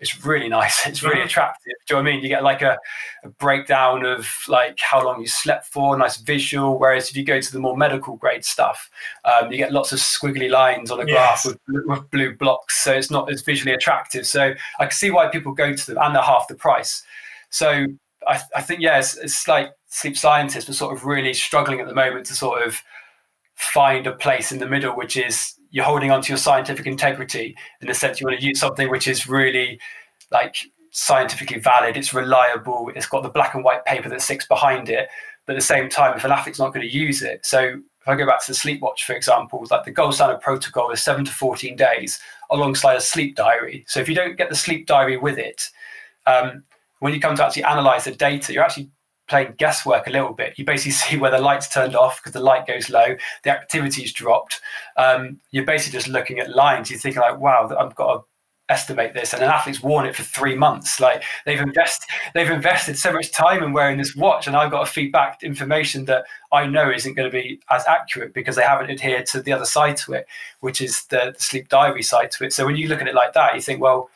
[0.00, 0.86] is really nice.
[0.86, 1.26] It's really mm-hmm.
[1.26, 1.74] attractive.
[1.86, 2.22] Do you know what I mean?
[2.22, 2.78] You get like a,
[3.24, 6.78] a, breakdown of like how long you slept for, nice visual.
[6.78, 8.90] Whereas if you go to the more medical grade stuff,
[9.24, 11.46] um, you get lots of squiggly lines on a graph yes.
[11.46, 12.82] with, with, blue blocks.
[12.82, 14.26] So it's not as visually attractive.
[14.26, 17.02] So I can see why people go to them and they're half the price.
[17.50, 17.86] So
[18.26, 21.86] I, I think, yeah, it's, it's like sleep scientists are sort of really struggling at
[21.86, 22.82] the moment to sort of
[23.54, 27.56] find a place in the middle, which is you're holding on to your scientific integrity
[27.80, 29.80] in the sense you want to use something which is really
[30.30, 30.56] like
[30.90, 35.08] scientifically valid, it's reliable, it's got the black and white paper that sits behind it.
[35.46, 38.08] But at the same time, if an athlete's not going to use it, so if
[38.08, 41.02] I go back to the sleep watch, for example, like the gold standard protocol is
[41.02, 43.84] seven to 14 days alongside a sleep diary.
[43.86, 45.62] So if you don't get the sleep diary with it,
[46.26, 46.64] um,
[47.00, 48.90] when you come to actually analyze the data, you're actually
[49.28, 50.58] playing guesswork a little bit.
[50.58, 54.12] You basically see where the light's turned off because the light goes low, the activity's
[54.12, 54.60] dropped.
[54.96, 56.90] Um, you're basically just looking at lines.
[56.90, 58.24] You're thinking like, wow, I've got to
[58.68, 62.98] estimate this and an athlete's worn it for three months like they've invested they've invested
[62.98, 66.66] so much time in wearing this watch and i've got to feedback information that i
[66.66, 69.96] know isn't going to be as accurate because they haven't adhered to the other side
[69.96, 70.26] to it
[70.60, 73.14] which is the, the sleep diary side to it so when you look at it
[73.14, 74.10] like that you think well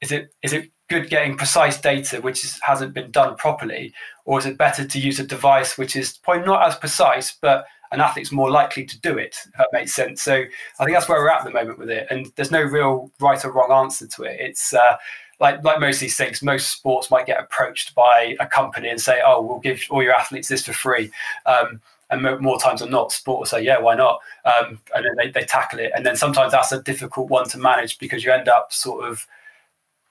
[0.00, 3.92] is it is it good getting precise data which is, hasn't been done properly
[4.24, 7.66] or is it better to use a device which is probably not as precise but
[7.92, 10.22] an athlete's more likely to do it, if that makes sense.
[10.22, 12.06] So I think that's where we're at at the moment with it.
[12.10, 14.38] And there's no real right or wrong answer to it.
[14.40, 14.96] It's uh,
[15.40, 19.00] like like most of these things, most sports might get approached by a company and
[19.00, 21.10] say, "Oh, we'll give all your athletes this for free."
[21.46, 21.80] Um,
[22.10, 25.30] and more times than not, sport will say, "Yeah, why not?" Um, and then they,
[25.30, 25.92] they tackle it.
[25.94, 29.26] And then sometimes that's a difficult one to manage because you end up sort of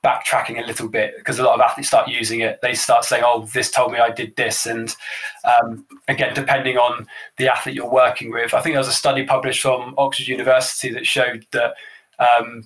[0.07, 2.59] backtracking a little bit because a lot of athletes start using it.
[2.61, 4.95] They start saying, "Oh, this told me I did this," and
[5.43, 7.05] um, again, depending on
[7.37, 10.89] the athlete you're working with, I think there was a study published from Oxford University
[10.93, 11.73] that showed that
[12.19, 12.63] um,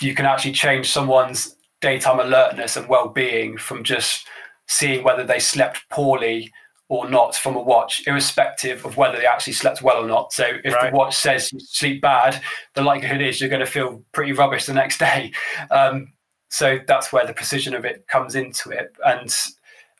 [0.00, 4.26] you can actually change someone's daytime alertness and well-being from just
[4.66, 6.50] seeing whether they slept poorly
[6.88, 10.32] or not from a watch, irrespective of whether they actually slept well or not.
[10.32, 10.90] So if right.
[10.90, 12.40] the watch says you sleep bad,
[12.74, 15.32] the likelihood is you're going to feel pretty rubbish the next day.
[15.70, 16.12] Um,
[16.54, 18.94] so that's where the precision of it comes into it.
[19.04, 19.34] And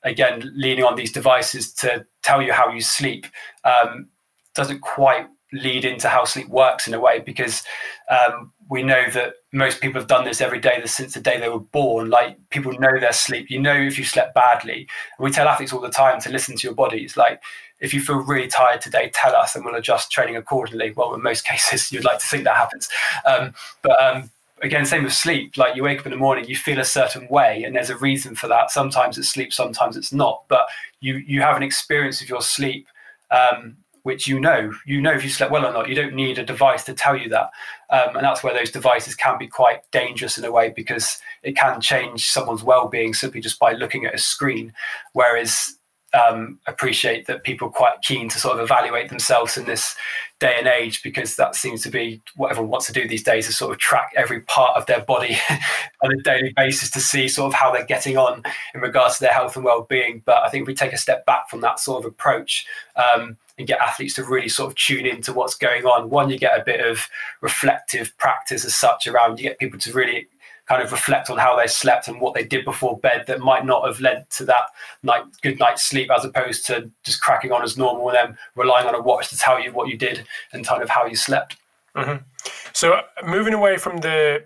[0.05, 3.27] again, leaning on these devices to tell you how you sleep
[3.65, 4.07] um,
[4.55, 7.65] doesn't quite lead into how sleep works in a way because
[8.09, 11.49] um, we know that most people have done this every day since the day they
[11.49, 12.09] were born.
[12.09, 13.51] Like people know their sleep.
[13.51, 14.87] You know if you slept badly.
[15.19, 17.17] We tell athletes all the time to listen to your bodies.
[17.17, 17.43] Like
[17.81, 20.93] if you feel really tired today, tell us and we'll adjust training accordingly.
[20.93, 22.89] Well, in most cases, you'd like to think that happens.
[23.27, 24.31] Um, but um,
[24.65, 25.57] again, same with sleep.
[25.57, 27.97] Like you wake up in the morning, you feel a certain way, and there's a
[27.97, 28.71] reason for that.
[28.71, 30.45] Sometimes it's sleep, sometimes it's not.
[30.49, 30.67] But
[31.01, 32.89] you you have an experience of your sleep,
[33.31, 34.73] um, which you know.
[34.87, 35.89] You know if you slept well or not.
[35.89, 37.51] You don't need a device to tell you that,
[37.91, 41.57] um, and that's where those devices can be quite dangerous in a way because it
[41.57, 44.73] can change someone's well-being simply just by looking at a screen.
[45.13, 45.77] Whereas
[46.15, 49.97] um, appreciate that people are quite keen to sort of evaluate themselves in this
[50.39, 53.49] day and age because that seems to be what everyone wants to do these days
[53.49, 55.37] is sort of track every part of their body
[56.03, 58.43] on a daily basis to see sort of how they're getting on
[58.75, 60.23] in regards to their health and well-being.
[60.25, 63.37] But i think if we take a step back from that sort of approach um,
[63.59, 66.59] and get athletes to really sort of tune into what's going on one you get
[66.59, 67.09] a bit of
[67.41, 70.29] reflective practice as such around you get people to really
[70.67, 73.67] kind of reflect on how they slept and what they did before bed that might
[73.67, 74.65] not have led to that
[75.03, 78.87] night good night's sleep as opposed to just cracking on as normal and then relying
[78.87, 81.57] on a watch to tell you what you did and kind of how you slept.
[81.97, 82.25] Mm-hmm.
[82.73, 84.45] So moving away from the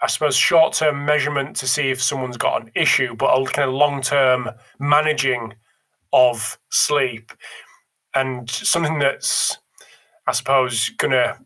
[0.00, 3.68] I suppose short term measurement to see if someone's got an issue, but a kind
[3.68, 5.54] of long term managing
[6.12, 7.32] of sleep
[8.14, 9.58] and something that's
[10.26, 11.38] I suppose going to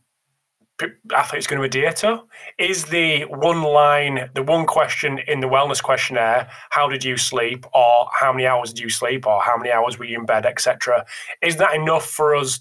[1.14, 2.22] athletes going to adhere to
[2.58, 7.66] is the one line the one question in the wellness questionnaire how did you sleep
[7.74, 10.46] or how many hours did you sleep or how many hours were you in bed
[10.46, 11.04] etc
[11.42, 12.60] is that enough for us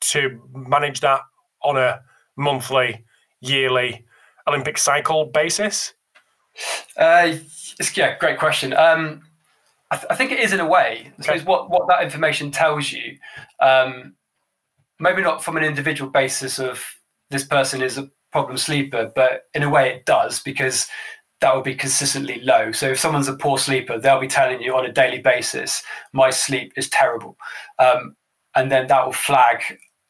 [0.00, 1.20] to manage that
[1.62, 2.00] on a
[2.36, 3.04] monthly
[3.40, 4.04] yearly
[4.48, 5.94] olympic cycle basis?
[6.96, 7.34] Uh,
[7.94, 8.72] yeah great question.
[8.74, 9.22] Um,
[9.90, 11.12] I, th- I, think it is in a way.
[11.18, 13.18] I suppose what, what that information tells you
[13.60, 14.14] um,
[14.98, 16.82] maybe not from an individual basis of
[17.32, 20.86] this person is a problem sleeper, but in a way it does because
[21.40, 22.72] that would be consistently low.
[22.72, 26.30] So if someone's a poor sleeper, they'll be telling you on a daily basis, my
[26.30, 27.36] sleep is terrible.
[27.78, 28.16] Um,
[28.54, 29.60] and then that will flag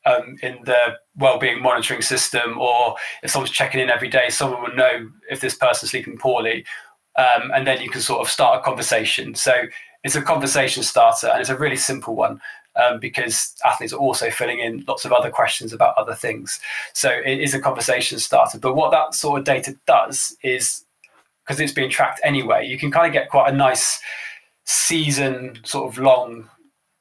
[0.04, 4.76] um, in the well-being monitoring system, or if someone's checking in every day, someone will
[4.76, 6.64] know if this person's sleeping poorly,
[7.18, 9.34] um, and then you can sort of start a conversation.
[9.34, 9.52] So
[10.02, 12.40] it's a conversation starter, and it's a really simple one
[12.76, 16.60] um, because athletes are also filling in lots of other questions about other things.
[16.92, 18.58] So it is a conversation starter.
[18.58, 20.84] But what that sort of data does is
[21.44, 24.00] because it's being tracked anyway, you can kind of get quite a nice
[24.64, 26.48] season sort of long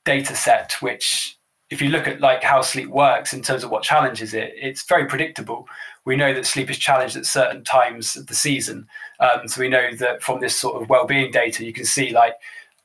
[0.04, 1.38] data set, which
[1.70, 4.84] if you look at like how sleep works in terms of what challenges it, it's
[4.84, 5.68] very predictable.
[6.04, 8.88] We know that sleep is challenged at certain times of the season.
[9.20, 12.34] Um, so we know that from this sort of well-being data, you can see like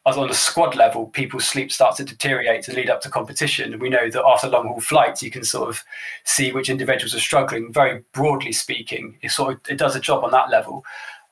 [0.07, 3.73] as on a squad level, people's sleep starts to deteriorate to lead up to competition.
[3.73, 5.83] And we know that after long haul flights, you can sort of
[6.25, 7.73] see which individuals are struggling.
[7.73, 10.85] Very broadly speaking, it sort of it does a job on that level.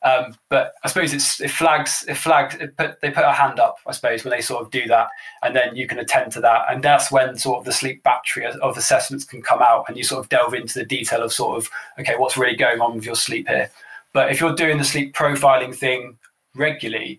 [0.02, 3.58] Um, but I suppose it's, it flags it flags it put, they put a hand
[3.58, 5.08] up I suppose when they sort of do that
[5.42, 8.44] and then you can attend to that and that's when sort of the sleep battery
[8.44, 11.56] of assessments can come out and you sort of delve into the detail of sort
[11.56, 13.70] of okay what's really going on with your sleep here
[14.12, 16.18] but if you're doing the sleep profiling thing
[16.54, 17.18] regularly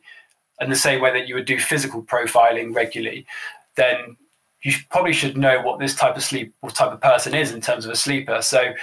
[0.62, 3.26] in the same way that you would do physical profiling regularly,
[3.76, 4.18] then
[4.64, 7.62] you probably should know what this type of sleep, what type of person is in
[7.62, 8.42] terms of a sleeper.
[8.42, 8.74] So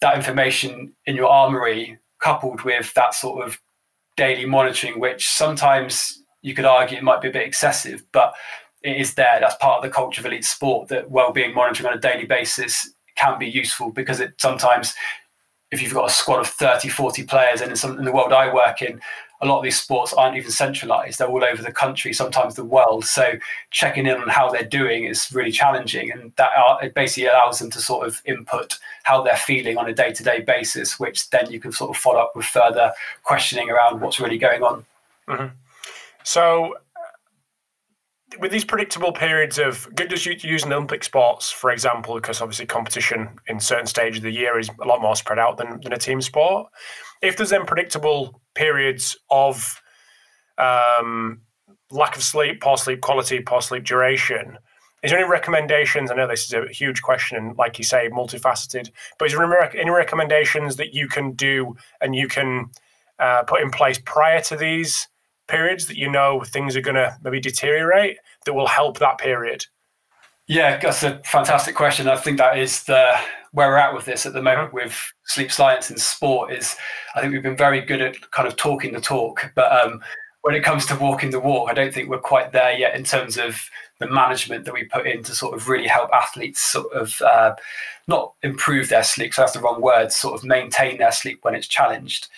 [0.00, 3.58] that information in your armory coupled with that sort of
[4.16, 8.34] daily monitoring, which sometimes you could argue it might be a bit excessive, but
[8.82, 9.38] it is there.
[9.40, 12.94] That's part of the culture of elite sport that well-being monitoring on a daily basis
[13.16, 14.94] can be useful because it sometimes
[15.70, 18.32] if you've got a squad of 30 40 players and in, some, in the world
[18.32, 19.00] i work in
[19.40, 22.64] a lot of these sports aren't even centralized they're all over the country sometimes the
[22.64, 23.34] world so
[23.70, 27.58] checking in on how they're doing is really challenging and that are, it basically allows
[27.58, 31.60] them to sort of input how they're feeling on a day-to-day basis which then you
[31.60, 34.84] can sort of follow up with further questioning around what's really going on
[35.28, 35.46] mm-hmm.
[36.24, 36.74] so
[38.38, 43.28] with these predictable periods of good you using Olympic sports, for example, because obviously competition
[43.46, 45.98] in certain stages of the year is a lot more spread out than, than a
[45.98, 46.70] team sport.
[47.22, 49.80] If there's unpredictable periods of
[50.56, 51.42] um,
[51.90, 54.58] lack of sleep, poor sleep quality, poor sleep duration,
[55.02, 56.10] is there any recommendations?
[56.10, 58.90] I know this is a huge question, and like you say, multifaceted.
[59.18, 62.70] But is there any recommendations that you can do and you can
[63.18, 65.06] uh, put in place prior to these
[65.46, 69.66] periods that you know things are going to maybe deteriorate that will help that period?
[70.48, 72.08] Yeah, that's a fantastic question.
[72.08, 73.14] I think that is the
[73.52, 74.76] where we're at with this at the moment mm-hmm.
[74.76, 76.52] with sleep science and sport.
[76.52, 76.76] Is
[77.14, 80.00] I think we've been very good at kind of talking the talk, but um,
[80.42, 83.04] when it comes to walking the walk, I don't think we're quite there yet in
[83.04, 83.60] terms of
[83.98, 87.54] the management that we put in to sort of really help athletes sort of uh,
[88.06, 89.34] not improve their sleep.
[89.34, 90.12] So that's the wrong word.
[90.12, 92.28] Sort of maintain their sleep when it's challenged,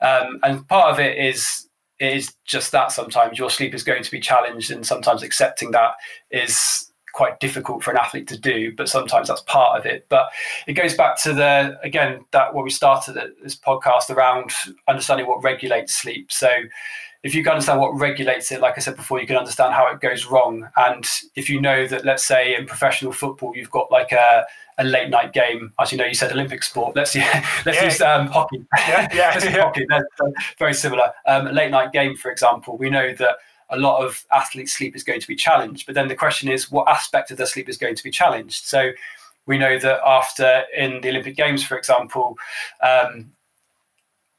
[0.00, 4.02] um, and part of it is it is just that sometimes your sleep is going
[4.02, 5.94] to be challenged and sometimes accepting that
[6.30, 10.28] is quite difficult for an athlete to do but sometimes that's part of it but
[10.66, 14.50] it goes back to the again that what we started this podcast around
[14.86, 16.48] understanding what regulates sleep so
[17.24, 19.90] if you can understand what regulates it, like I said before, you can understand how
[19.92, 20.68] it goes wrong.
[20.76, 21.04] And
[21.34, 24.46] if you know that, let's say in professional football, you've got like a,
[24.78, 26.94] a late night game, as you know, you said Olympic sport.
[26.94, 27.16] Let's
[27.66, 27.84] let's yeah.
[27.84, 28.64] use um, hockey.
[28.78, 29.84] Yeah, yeah, hockey.
[29.88, 30.06] They're
[30.58, 31.12] very similar.
[31.26, 33.38] Um, late night game, for example, we know that
[33.70, 35.86] a lot of athletes' sleep is going to be challenged.
[35.86, 38.64] But then the question is, what aspect of their sleep is going to be challenged?
[38.64, 38.90] So
[39.46, 42.38] we know that after in the Olympic Games, for example,
[42.82, 43.32] um,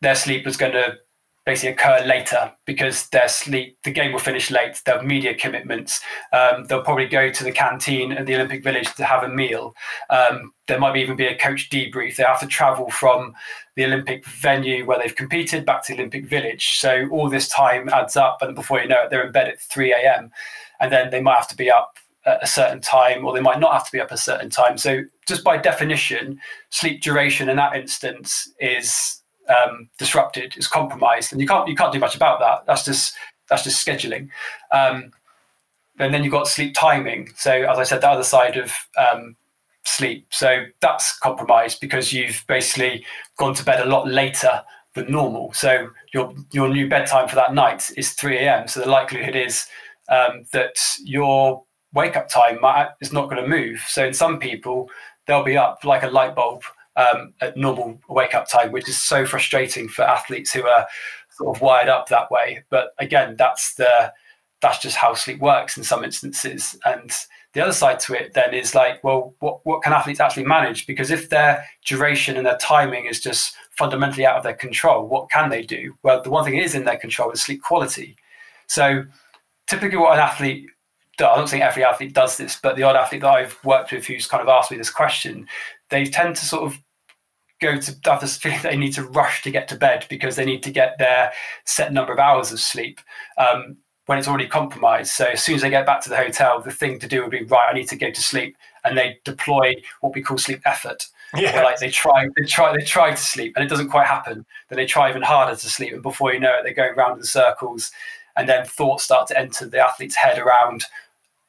[0.02, 0.98] their sleep is going to
[1.50, 4.80] basically occur later because their sleep, the game will finish late.
[4.86, 6.00] They'll have media commitments.
[6.32, 9.74] Um, they'll probably go to the canteen at the Olympic Village to have a meal.
[10.12, 12.18] Um, there might even be a coach debrief.
[12.18, 13.34] They have to travel from
[13.76, 16.78] the Olympic venue where they've competed back to the Olympic Village.
[16.78, 19.60] So all this time adds up, and before you know it, they're in bed at
[19.60, 20.30] 3 a.m.
[20.80, 21.98] And then they might have to be up
[22.28, 24.78] at a certain time, or they might not have to be up a certain time.
[24.78, 26.40] So just by definition,
[26.70, 29.19] sleep duration in that instance is
[29.50, 32.66] um, disrupted, is compromised, and you can't you can't do much about that.
[32.66, 33.16] That's just
[33.50, 34.30] that's just scheduling.
[34.72, 35.12] Um,
[35.98, 37.30] and then you've got sleep timing.
[37.36, 39.36] So as I said, the other side of um,
[39.84, 40.28] sleep.
[40.32, 43.06] So that's compromised because you've basically
[43.38, 45.52] gone to bed a lot later than normal.
[45.54, 48.68] So your your new bedtime for that night is 3 a.m.
[48.68, 49.66] So the likelihood is
[50.10, 53.84] um, that your wake up time might, is not going to move.
[53.88, 54.90] So in some people,
[55.26, 56.64] they'll be up like a light bulb
[57.00, 60.86] um, at normal wake up time, which is so frustrating for athletes who are
[61.30, 62.64] sort of wired up that way.
[62.70, 64.12] But again, that's the
[64.62, 66.78] that's just how sleep works in some instances.
[66.84, 67.12] And
[67.54, 70.86] the other side to it then is like, well, what, what can athletes actually manage?
[70.86, 75.32] Because if their duration and their timing is just fundamentally out of their control, what
[75.32, 75.96] can they do?
[76.04, 78.18] Well, the one thing is in their control is sleep quality.
[78.68, 79.06] So
[79.68, 80.68] typically what an athlete
[81.22, 84.06] I don't think every athlete does this, but the odd athlete that I've worked with
[84.06, 85.48] who's kind of asked me this question,
[85.90, 86.80] they tend to sort of
[87.60, 90.46] go to have this feeling they need to rush to get to bed because they
[90.46, 91.32] need to get their
[91.66, 93.02] set number of hours of sleep
[93.38, 95.12] um, when it's already compromised.
[95.12, 97.32] So as soon as they get back to the hotel, the thing to do would
[97.32, 97.70] be right.
[97.70, 101.08] I need to go to sleep, and they deploy what we call sleep effort.
[101.38, 101.62] Yeah.
[101.62, 104.46] like they try, they try, they try to sleep, and it doesn't quite happen.
[104.70, 107.20] Then they try even harder to sleep, and before you know it, they're going round
[107.20, 107.92] in circles.
[108.36, 110.86] And then thoughts start to enter the athlete's head around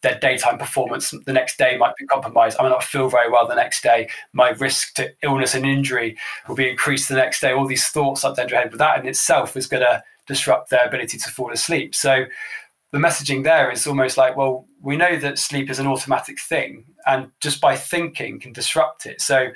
[0.03, 2.57] their daytime performance the next day might be compromised.
[2.59, 4.09] I might not feel very well the next day.
[4.33, 6.17] My risk to illness and injury
[6.49, 7.53] will be increased the next day.
[7.53, 10.71] All these thoughts up to your head, but that in itself is going to disrupt
[10.71, 11.95] their ability to fall asleep.
[11.95, 12.25] So
[12.93, 16.85] the messaging there is almost like, well, we know that sleep is an automatic thing,
[17.07, 19.21] and just by thinking can disrupt it.
[19.21, 19.49] So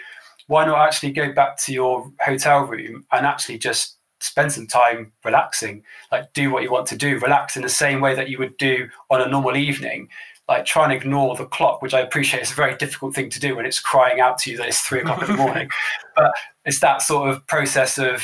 [0.47, 5.13] why not actually go back to your hotel room and actually just spend some time
[5.23, 8.39] relaxing like do what you want to do relax in the same way that you
[8.39, 10.09] would do on a normal evening
[10.49, 13.41] like try and ignore the clock, which I appreciate is a very difficult thing to
[13.41, 15.69] do when it's crying out to you that it's three o'clock in the morning.
[16.17, 16.33] But
[16.65, 18.23] it's that sort of process of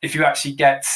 [0.00, 0.86] if you actually get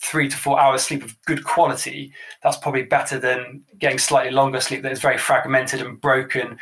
[0.00, 2.12] three to four hours sleep of good quality,
[2.42, 6.56] that's probably better than getting slightly longer sleep that is very fragmented and broken,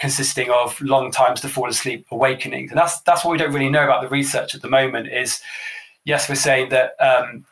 [0.00, 2.70] consisting of long times to fall asleep awakenings.
[2.70, 5.40] And that's that's what we don't really know about the research at the moment is
[6.04, 7.44] yes, we're saying that um,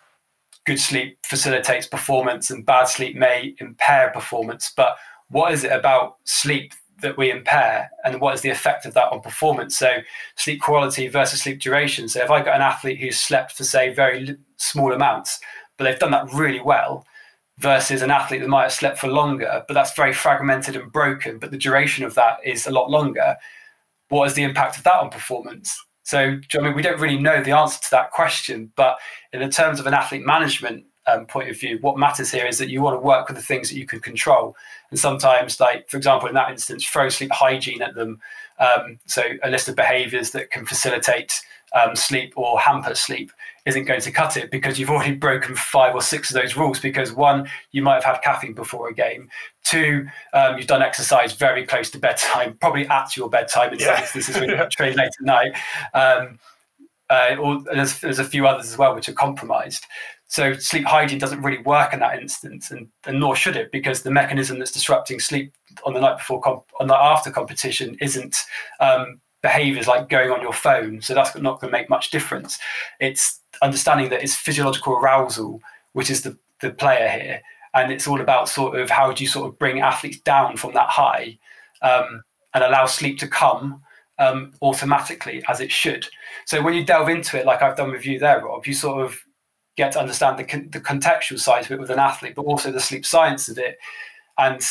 [0.67, 4.97] good sleep facilitates performance and bad sleep may impair performance, but
[5.29, 9.13] what is it about sleep that we impair and what is the effect of that
[9.13, 9.99] on performance so
[10.37, 13.93] sleep quality versus sleep duration so if i got an athlete who's slept for say
[13.93, 15.39] very small amounts
[15.77, 17.05] but they've done that really well
[17.59, 21.39] versus an athlete that might have slept for longer, but that's very fragmented and broken,
[21.39, 23.37] but the duration of that is a lot longer.
[24.09, 25.86] What is the impact of that on performance?
[26.07, 28.97] So, I mean, we don't really know the answer to that question, but
[29.33, 32.59] in the terms of an athlete management um, point of view, what matters here is
[32.59, 34.57] that you want to work with the things that you can control.
[34.91, 38.21] And sometimes, like for example, in that instance, throw sleep hygiene at them.
[38.61, 41.43] Um, so a list of behaviours that can facilitate
[41.75, 43.33] um, sleep or hamper sleep
[43.67, 46.79] isn't going to cut it because you've already broken five or six of those rules.
[46.79, 49.29] Because one, you might have had caffeine before a game.
[49.65, 53.87] Two, um, you've done exercise very close to bedtime, probably at your bedtime in yeah.
[53.87, 55.53] some instances when you train late at night.
[55.93, 56.39] Um,
[57.09, 59.85] uh, or there's, there's a few others as well which are compromised.
[60.29, 64.03] So sleep hygiene doesn't really work in that instance, and, and nor should it, because
[64.03, 65.55] the mechanism that's disrupting sleep
[65.85, 68.37] on the night before, comp- on the after competition, isn't
[68.81, 71.01] um, behaviors like going on your phone.
[71.01, 72.59] So that's not going to make much difference.
[72.99, 75.61] It's understanding that it's physiological arousal,
[75.93, 77.43] which is the, the player here.
[77.75, 80.73] And it's all about sort of how do you sort of bring athletes down from
[80.75, 81.39] that high
[81.83, 82.23] um,
[82.55, 83.83] and allow sleep to come
[84.19, 86.07] um, automatically as it should.
[86.47, 89.05] So when you delve into it, like I've done with you there, Rob, you sort
[89.05, 89.19] of
[89.77, 92.81] get to understand the, the contextual side of it with an athlete, but also the
[92.81, 93.79] sleep science of it.
[94.39, 94.63] And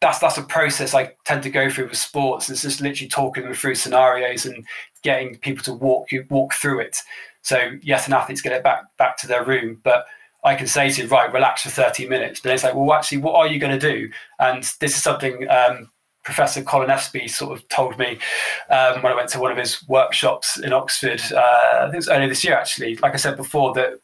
[0.00, 2.50] that's that's a process I tend to go through with sports.
[2.50, 4.64] It's just literally talking them through scenarios and
[5.02, 6.98] getting people to walk you walk through it.
[7.46, 10.04] So yes, an athlete's get it back back to their room, but
[10.42, 12.40] I can say to you, right, relax for 30 minutes.
[12.40, 14.10] But it's like, well, actually, what are you going to do?
[14.40, 15.88] And this is something um,
[16.24, 18.18] Professor Colin Espie sort of told me
[18.68, 21.22] um, when I went to one of his workshops in Oxford.
[21.32, 22.96] Uh, I think it was earlier this year, actually.
[22.96, 24.00] Like I said before, that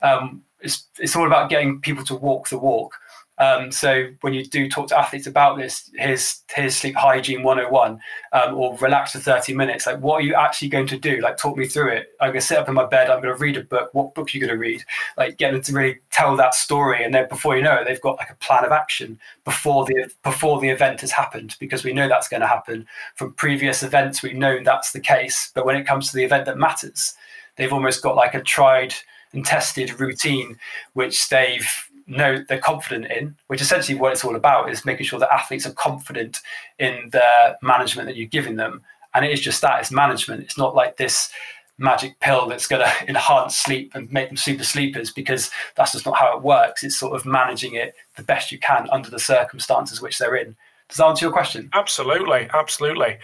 [0.00, 2.94] um, it's, it's all about getting people to walk the walk.
[3.38, 8.00] Um, so when you do talk to athletes about this, here's here's sleep hygiene 101,
[8.32, 9.86] um, or relax for 30 minutes.
[9.86, 11.20] Like, what are you actually going to do?
[11.20, 12.12] Like, talk me through it.
[12.20, 13.10] I'm going to sit up in my bed.
[13.10, 13.90] I'm going to read a book.
[13.92, 14.84] What book are you going to read?
[15.16, 18.00] Like, get them to really tell that story, and then before you know it, they've
[18.00, 21.92] got like a plan of action before the before the event has happened, because we
[21.92, 24.22] know that's going to happen from previous events.
[24.22, 27.14] We've known that's the case, but when it comes to the event that matters,
[27.56, 28.94] they've almost got like a tried
[29.32, 30.56] and tested routine,
[30.92, 31.68] which they've
[32.06, 35.66] know they're confident in, which essentially what it's all about is making sure that athletes
[35.66, 36.40] are confident
[36.78, 38.82] in the management that you're giving them.
[39.14, 40.42] And it is just that it's management.
[40.42, 41.30] It's not like this
[41.78, 46.06] magic pill that's going to enhance sleep and make them super sleepers because that's just
[46.06, 46.82] not how it works.
[46.82, 50.56] It's sort of managing it the best you can under the circumstances which they're in.
[50.88, 51.70] Does that answer your question?
[51.72, 53.18] Absolutely, absolutely.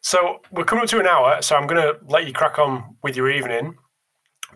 [0.00, 2.96] So we're coming up to an hour, so I'm going to let you crack on
[3.02, 3.76] with your evening.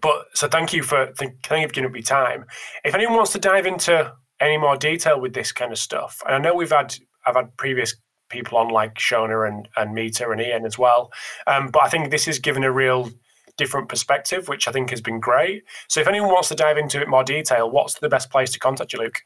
[0.01, 2.45] But so thank you for thank, you for giving me time.
[2.85, 6.35] If anyone wants to dive into any more detail with this kind of stuff, and
[6.35, 6.97] I know we've had
[7.27, 7.95] I've had previous
[8.29, 11.11] people on like Shona and and Meeta and Ian as well,
[11.47, 13.11] um, but I think this has given a real
[13.57, 15.65] different perspective, which I think has been great.
[15.89, 18.59] So if anyone wants to dive into it more detail, what's the best place to
[18.59, 19.21] contact you, Luke?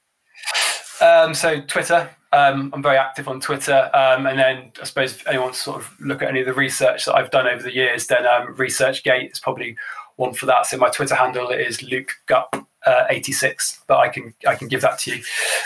[1.01, 5.27] Um, so Twitter, um, I'm very active on Twitter, um, and then I suppose if
[5.27, 7.62] anyone wants to sort of look at any of the research that I've done over
[7.62, 9.77] the years, then um, ResearchGate is probably
[10.17, 10.67] one for that.
[10.67, 12.55] So my Twitter handle is Luke Gup
[12.87, 15.23] uh, 86, but I can I can give that to you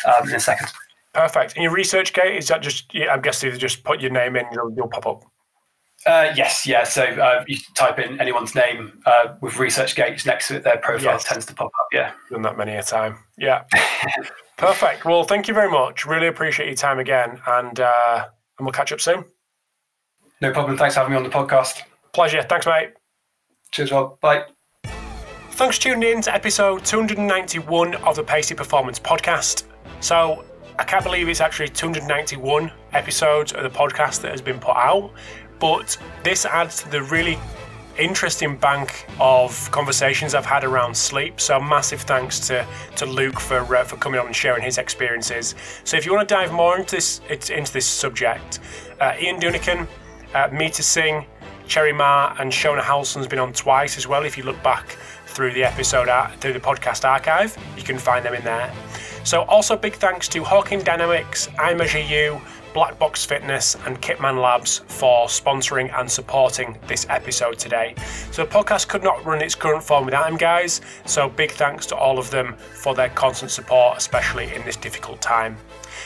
[0.07, 0.69] um, in a second.
[1.15, 1.55] Perfect.
[1.55, 2.93] And your ResearchGate is that just?
[3.11, 5.25] I'm guessing you just put your name in, you'll, you'll pop up.
[6.07, 6.85] Uh, yes, yeah.
[6.85, 11.15] So uh, you type in anyone's name uh, with ResearchGate next to it, their profile
[11.15, 11.25] yes.
[11.25, 11.87] tends to pop up.
[11.93, 13.19] Yeah, done that many a time.
[13.37, 13.65] Yeah.
[14.57, 15.05] Perfect.
[15.05, 16.07] Well, thank you very much.
[16.07, 18.27] Really appreciate your time again, and uh,
[18.59, 19.25] and we'll catch up soon.
[20.41, 20.77] No problem.
[20.77, 21.83] Thanks for having me on the podcast.
[22.13, 22.43] Pleasure.
[22.43, 22.98] Thanks, mate.
[23.71, 24.21] Cheers, Rob.
[24.21, 24.45] Bye.
[25.53, 29.65] Thanks for tuning in to episode 291 of the Pacey Performance Podcast.
[30.01, 30.45] So,
[30.79, 35.11] I can't believe it's actually 291 episodes of the podcast that has been put out,
[35.59, 37.37] but this adds to the really
[37.99, 41.41] interesting bank of conversations I've had around sleep.
[41.41, 42.65] So massive thanks to,
[42.97, 45.57] to Luke for uh, for coming on and sharing his experiences.
[45.85, 48.61] So if you want to dive more into this into this subject,
[49.01, 49.89] uh, Ian Dunican,
[50.35, 51.27] uh, Meeta Singh,
[51.69, 54.25] Cheri Mah and Shona Halson's been on twice as well.
[54.25, 54.97] If you look back
[55.27, 56.09] through the episode,
[56.41, 58.73] through the podcast archive, you can find them in there.
[59.23, 62.41] So, also big thanks to Hawkin Dynamics, iMeasureU,
[62.73, 67.95] Black Box Fitness, and Kitman Labs for sponsoring and supporting this episode today.
[68.31, 70.81] So, the podcast could not run its current form without them, guys.
[71.05, 75.21] So, big thanks to all of them for their constant support, especially in this difficult
[75.21, 75.59] time.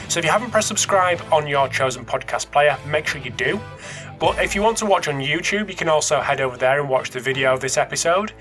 [0.08, 3.60] So if you haven't pressed subscribe on your chosen podcast player, make sure you do.
[4.22, 6.88] But if you want to watch on YouTube, you can also head over there and
[6.88, 8.32] watch the video of this episode.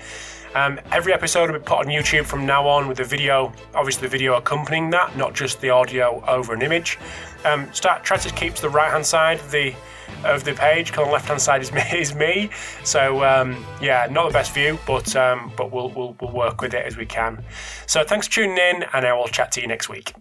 [0.54, 4.02] Um, every episode will be put on YouTube from now on with the video, obviously
[4.02, 7.00] the video accompanying that, not just the audio over an image.
[7.44, 9.74] Um, start try to keep to the right hand side of the
[10.22, 10.96] of the page.
[10.96, 11.82] On the left hand side is me.
[11.92, 12.50] Is me.
[12.84, 16.74] So um, yeah, not the best view, but um, but we'll, we'll we'll work with
[16.74, 17.42] it as we can.
[17.88, 20.14] So thanks for tuning in, and I will chat to you next week.